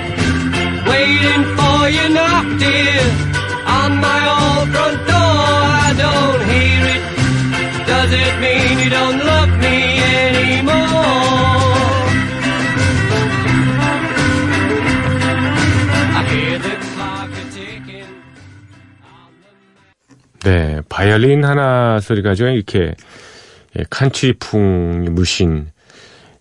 Waiting 0.92 1.44
for 1.56 1.78
you 1.96 2.06
knock, 2.16 2.46
dear, 2.62 3.04
on 3.78 3.90
my 4.08 4.20
old 4.36 4.68
front 4.74 5.00
door. 5.12 5.40
I 5.86 5.90
don't 6.04 6.42
hear 6.52 6.82
it. 6.96 7.02
Does 7.86 8.10
it 8.24 8.34
mean 8.44 8.78
you 8.82 8.90
don't 8.90 9.18
love 9.32 9.52
me 9.64 9.67
네, 20.48 20.80
바이올린 20.88 21.44
하나 21.44 22.00
소리가 22.00 22.34
좀 22.34 22.48
이렇게 22.48 22.94
예, 23.78 23.84
칸츄리풍이 23.90 25.10
물씬 25.10 25.66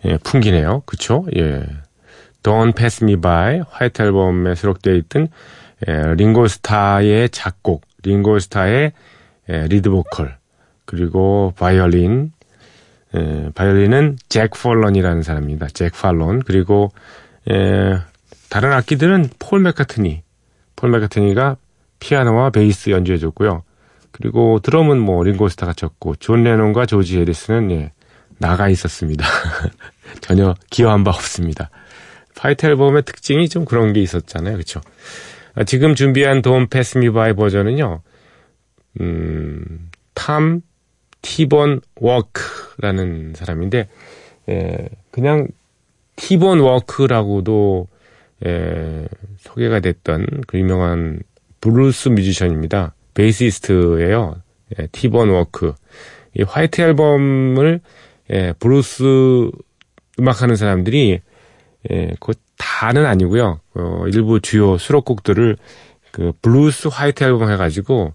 예, 0.05 0.17
풍기네요. 0.23 0.83
그쵸? 0.85 1.25
예. 1.35 1.65
Don't 2.41 2.73
Pass 2.73 3.03
Me 3.03 3.17
By 3.17 3.63
화이트 3.69 4.01
앨범에 4.01 4.55
수록되어 4.55 4.93
있던 4.93 5.27
예, 5.89 6.13
링고스타의 6.15 7.31
작곡, 7.31 7.81
링고스타의 8.03 8.93
예, 9.49 9.67
리드 9.67 9.89
보컬, 9.89 10.37
그리고 10.85 11.51
바이올린, 11.57 12.31
예, 13.13 13.49
바이올린은 13.55 14.19
잭 14.29 14.51
폴런이라는 14.51 15.21
사람입니다. 15.21 15.67
잭 15.73 15.91
팔론. 15.91 16.43
그리고 16.45 16.93
예, 17.51 17.97
다른 18.49 18.71
악기들은 18.71 19.31
폴 19.37 19.59
맥카트니, 19.59 20.23
폴 20.77 20.91
맥카트니가 20.91 21.57
피아노와 21.99 22.51
베이스 22.51 22.91
연주해줬고요. 22.91 23.63
그리고 24.17 24.59
드럼은 24.59 24.99
뭐 24.99 25.23
링고스타가 25.23 25.73
쳤고 25.73 26.15
존 26.15 26.43
레논과 26.43 26.85
조지 26.85 27.19
해리스는 27.19 27.71
예, 27.71 27.91
나가 28.39 28.67
있었습니다. 28.69 29.25
전혀 30.21 30.55
기여한 30.69 31.03
바 31.03 31.11
없습니다. 31.11 31.69
화이트 32.35 32.65
앨범의 32.65 33.03
특징이 33.03 33.47
좀 33.47 33.65
그런 33.65 33.93
게 33.93 34.01
있었잖아요. 34.01 34.53
그렇죠? 34.53 34.81
아, 35.55 35.63
지금 35.63 35.95
준비한 35.95 36.41
Pass 36.69 36.97
Me 36.97 37.09
By 37.09 37.33
버전은요. 37.33 38.01
음, 39.01 39.89
탐 40.13 40.61
티본 41.21 41.81
워크라는 41.95 43.33
사람인데 43.35 43.89
예, 44.49 44.89
그냥 45.11 45.47
티본 46.15 46.59
워크라고도 46.59 47.87
예, 48.45 49.07
소개가 49.39 49.79
됐던 49.79 50.43
그 50.47 50.57
유명한 50.57 51.19
블루스 51.61 52.09
뮤지션입니다. 52.09 52.93
베이시스트예요. 53.17 54.35
예, 54.79 54.87
티본 54.91 55.29
워크. 55.29 55.73
이 56.35 56.43
화이트 56.43 56.81
앨범을 56.81 57.79
예, 58.31 58.53
블루스 58.59 59.49
음악하는 60.19 60.55
사람들이 60.55 61.21
예, 61.91 62.11
그 62.19 62.33
다는 62.57 63.05
아니고요. 63.05 63.59
어, 63.75 64.03
일부 64.07 64.39
주요 64.39 64.77
수록곡들을 64.77 65.57
그 66.11 66.31
블루스 66.41 66.89
화이트 66.89 67.23
앨범 67.23 67.49
해가지고 67.51 68.13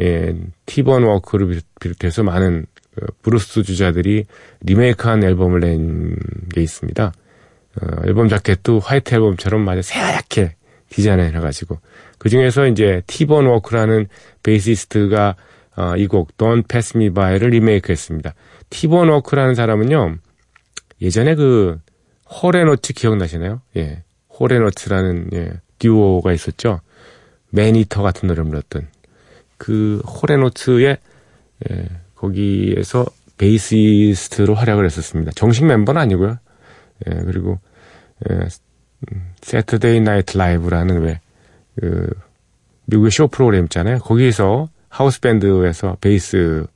예, 0.00 0.34
티본 0.66 1.04
워크를 1.04 1.46
비롯- 1.48 1.64
비롯해서 1.80 2.22
많은 2.22 2.66
그 2.94 3.06
블루스 3.22 3.62
주자들이 3.62 4.24
리메이크한 4.62 5.22
앨범을 5.24 5.60
낸 5.60 6.16
게 6.54 6.62
있습니다. 6.62 7.12
어, 7.82 7.86
앨범 8.06 8.28
자켓도 8.28 8.78
화이트 8.80 9.14
앨범처럼 9.14 9.68
아주 9.68 9.82
새하얗게 9.82 10.54
디자인을 10.94 11.34
해가지고 11.34 11.80
그 12.18 12.28
중에서 12.28 12.68
이제 12.68 13.02
티본 13.08 13.46
워크라는 13.46 14.06
베이시스트가 14.44 15.34
어, 15.76 15.96
이곡 15.96 16.36
Don't 16.36 16.68
Pass 16.68 16.96
Me 16.96 17.10
By를 17.10 17.50
리메이크했습니다. 17.50 18.32
티본 18.70 19.08
워크라는 19.08 19.56
사람은요 19.56 20.18
예전에 21.02 21.34
그 21.34 21.80
홀 22.30 22.49
앤 22.49 22.67
오츠 22.67 22.92
기억나시나요? 22.92 23.60
예, 23.76 24.04
홀 24.38 24.55
앤 24.55 24.72
오츠라는 24.72 25.30
예, 25.32 25.52
듀오가 25.80 26.32
있었죠. 26.32 26.80
Maneater 27.50 28.02
같은 28.02 28.28
노래를 28.28 28.44
불렀던 28.44 28.86
그 29.58 30.00
홀 30.06 30.28
앤 30.28 30.51
오츠의 30.51 30.96
예, 31.70 31.88
거기에서 32.14 33.04
베이시스트로 33.36 34.54
활약을 34.54 34.84
했었습니다. 34.84 35.32
정식 35.34 35.64
멤버는 35.66 36.00
아니고요. 36.00 36.38
예, 37.08 37.14
그리고 37.24 37.58
예, 38.30 38.46
세터데이 39.42 40.00
나이트 40.00 40.36
라이브라는 40.36 41.02
왜 41.02 41.20
그, 41.80 42.08
미국의 42.86 43.10
쇼 43.10 43.28
프로그램 43.28 43.64
있잖아요. 43.64 43.98
거기에서 43.98 44.68
하우스 44.88 45.20
밴드에서 45.20 45.96
베이스를 46.00 46.68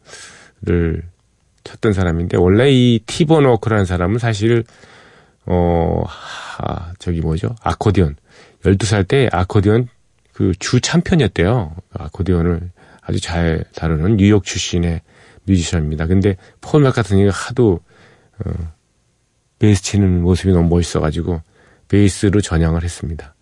쳤던 1.65 1.93
사람인데 1.93 2.37
원래 2.37 2.71
이 2.71 3.01
티본 3.07 3.45
워크라는 3.45 3.85
사람은 3.85 4.19
사실 4.19 4.65
어 5.47 6.03
아, 6.59 6.93
저기 6.99 7.21
뭐죠? 7.21 7.55
아코디언 7.63 8.17
12살 8.63 9.07
때 9.07 9.29
아코디언 9.33 9.89
그 10.33 10.61
주 10.61 10.81
챔피언이었대요. 10.81 11.75
아코디언을 11.93 12.71
아주 13.03 13.21
잘 13.21 13.65
다루는 13.75 14.17
뉴욕 14.17 14.45
출신의 14.45 15.01
뮤지션입니다. 15.45 16.07
근데 16.07 16.37
폴 16.61 16.83
맥카트니가 16.83 17.31
하도 17.31 17.81
어, 18.45 18.51
베이스 19.59 19.83
치는 19.83 20.23
모습이 20.23 20.53
너무 20.53 20.69
멋있어가지고 20.69 21.41
베이스로 21.89 22.41
전향을 22.41 22.85
했습니다. 22.85 23.35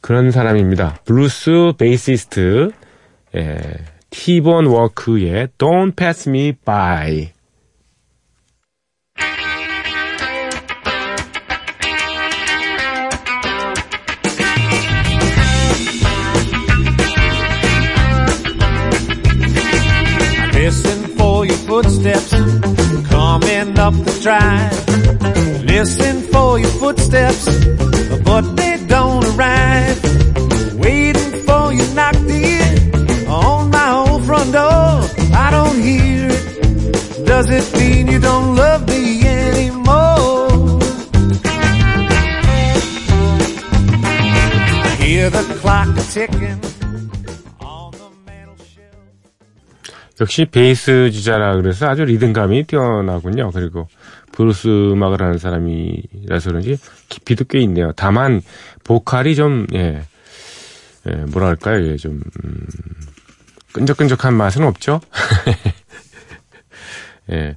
그런 0.00 0.30
사람입니다. 0.30 0.98
블루스 1.04 1.72
베이시스트 1.78 2.70
예, 3.34 3.60
티본 4.10 4.66
워크의 4.66 5.48
Don't 5.58 5.96
Pass 5.96 6.28
Me 6.28 6.52
By 6.52 7.32
Listen 20.54 21.04
for 21.16 21.46
your 21.46 21.58
footsteps 21.66 22.30
coming 23.08 23.78
up 23.78 23.94
the 24.04 24.20
drive. 24.22 25.05
Listen 25.75 26.21
for 26.31 26.59
your 26.59 26.69
footsteps, 26.81 27.45
but 28.23 28.55
they 28.55 28.77
don't 28.87 29.23
arrive. 29.35 29.99
Waiting 30.75 31.31
for 31.45 31.73
you 31.73 31.85
knock 31.93 32.15
dear 32.27 32.63
on 33.29 33.69
my 33.69 33.89
old 33.91 34.25
front 34.25 34.51
door. 34.51 35.01
I 35.33 35.49
don't 35.51 35.79
hear 35.81 36.27
it. 36.29 37.25
Does 37.25 37.49
it 37.49 37.65
mean 37.79 38.07
you 38.07 38.19
don't 38.19 38.55
love 38.55 38.87
me 38.87 39.25
anymore? 39.25 40.49
I 44.83 44.95
hear 44.99 45.29
the 45.29 45.43
clock 45.61 45.87
ticking 46.11 46.59
on 47.61 47.91
the 47.91 48.09
mantel 48.25 48.55
shelf. 48.57 48.97
역시 50.19 50.45
베이스 50.45 51.11
주자라 51.11 51.55
그래서 51.55 51.87
아주 51.87 52.03
리듬감이 52.03 52.63
뛰어나군요. 52.63 53.51
그리고 53.51 53.87
블루스 54.36 54.92
음악을 54.92 55.22
하는 55.22 55.38
사람이라서 55.38 56.50
그런지 56.50 56.78
깊이도 57.08 57.46
꽤 57.46 57.58
있네요. 57.60 57.92
다만 57.96 58.42
보컬이 58.84 59.34
좀 59.34 59.66
예, 59.72 60.02
예, 61.08 61.14
뭐랄까요, 61.32 61.86
예, 61.86 61.96
좀 61.96 62.20
음, 62.44 62.66
끈적끈적한 63.72 64.34
맛은 64.34 64.62
없죠. 64.64 65.00
예, 67.32 67.56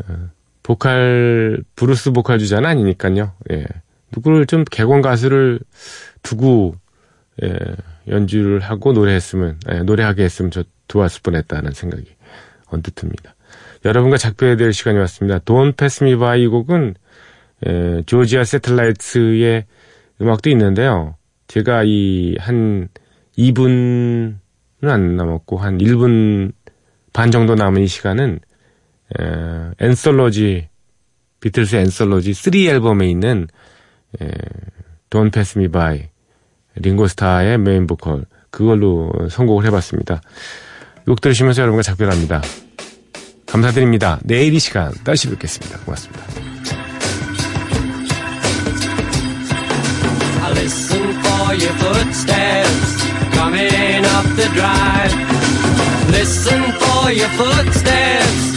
어, 0.00 0.30
보컬 0.64 1.62
블루스 1.76 2.10
보컬 2.10 2.40
주자는 2.40 2.68
아니니까요. 2.68 3.30
예, 3.52 3.64
누구를 4.10 4.46
좀 4.46 4.64
객원 4.64 5.00
가수를 5.00 5.60
두고 6.22 6.74
예, 7.44 7.56
연주를 8.08 8.58
하고 8.58 8.92
노래했으면 8.92 9.60
예, 9.70 9.84
노래하게 9.84 10.24
했으면 10.24 10.50
더 10.50 10.64
좋았을 10.88 11.20
뻔했다는 11.22 11.70
생각이 11.70 12.16
언뜻 12.66 12.96
듭니다. 12.96 13.33
여러분과 13.84 14.16
작별해야 14.16 14.56
될 14.56 14.72
시간이 14.72 14.98
왔습니다. 14.98 15.38
Don't 15.40 15.76
Pass 15.76 16.02
Me 16.04 16.16
By 16.16 16.42
이 16.42 16.46
곡은 16.46 16.94
에, 17.66 18.02
조지아 18.06 18.44
세틀라이트의 18.44 19.64
음악도 20.20 20.50
있는데요. 20.50 21.16
제가 21.48 21.82
이 21.84 22.36
한 22.38 22.88
2분은 23.36 24.36
안 24.82 25.16
남았고 25.16 25.58
한 25.58 25.78
1분 25.78 26.52
반 27.12 27.30
정도 27.30 27.54
남은 27.54 27.82
이 27.82 27.86
시간은 27.86 28.40
에, 29.18 29.24
앤솔로지 29.80 30.68
비틀스 31.40 31.76
앤솔로지 31.76 32.32
3 32.32 32.54
앨범에 32.54 33.08
있는 33.08 33.48
에, 34.20 34.28
Don't 35.10 35.32
Pass 35.32 35.58
Me 35.58 35.68
By 35.68 36.08
링고스타의 36.76 37.58
메인 37.58 37.86
보컬 37.86 38.24
그걸로 38.50 39.12
선곡을 39.30 39.66
해봤습니다. 39.66 40.20
곡 41.06 41.20
들으시면서 41.20 41.62
여러분과 41.62 41.82
작별합니다. 41.82 42.40
감사드립니다. 43.54 44.18
내일 44.24 44.52
이 44.52 44.58
시간 44.58 44.92
다시 45.04 45.30
뵙겠습니다. 45.30 45.78
고맙습니다. 45.84 46.24
Coming 53.32 54.04
up 54.04 54.26
the 54.36 54.48
drive. 54.54 55.14
Listen 56.10 56.62
for 56.72 57.12
your 57.12 57.28
footsteps, 57.36 58.53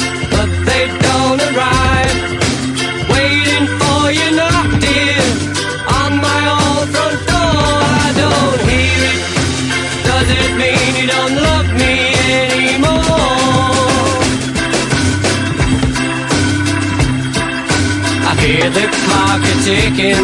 clock 19.28 19.44
a 19.44 19.56
ticking 19.64 20.24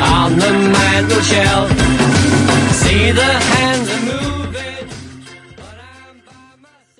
on 0.00 0.38
the 0.38 0.52
mantel 0.72 1.20
shelf. 1.20 1.70
See 2.72 3.10
the 3.12 3.22
hands 3.22 3.65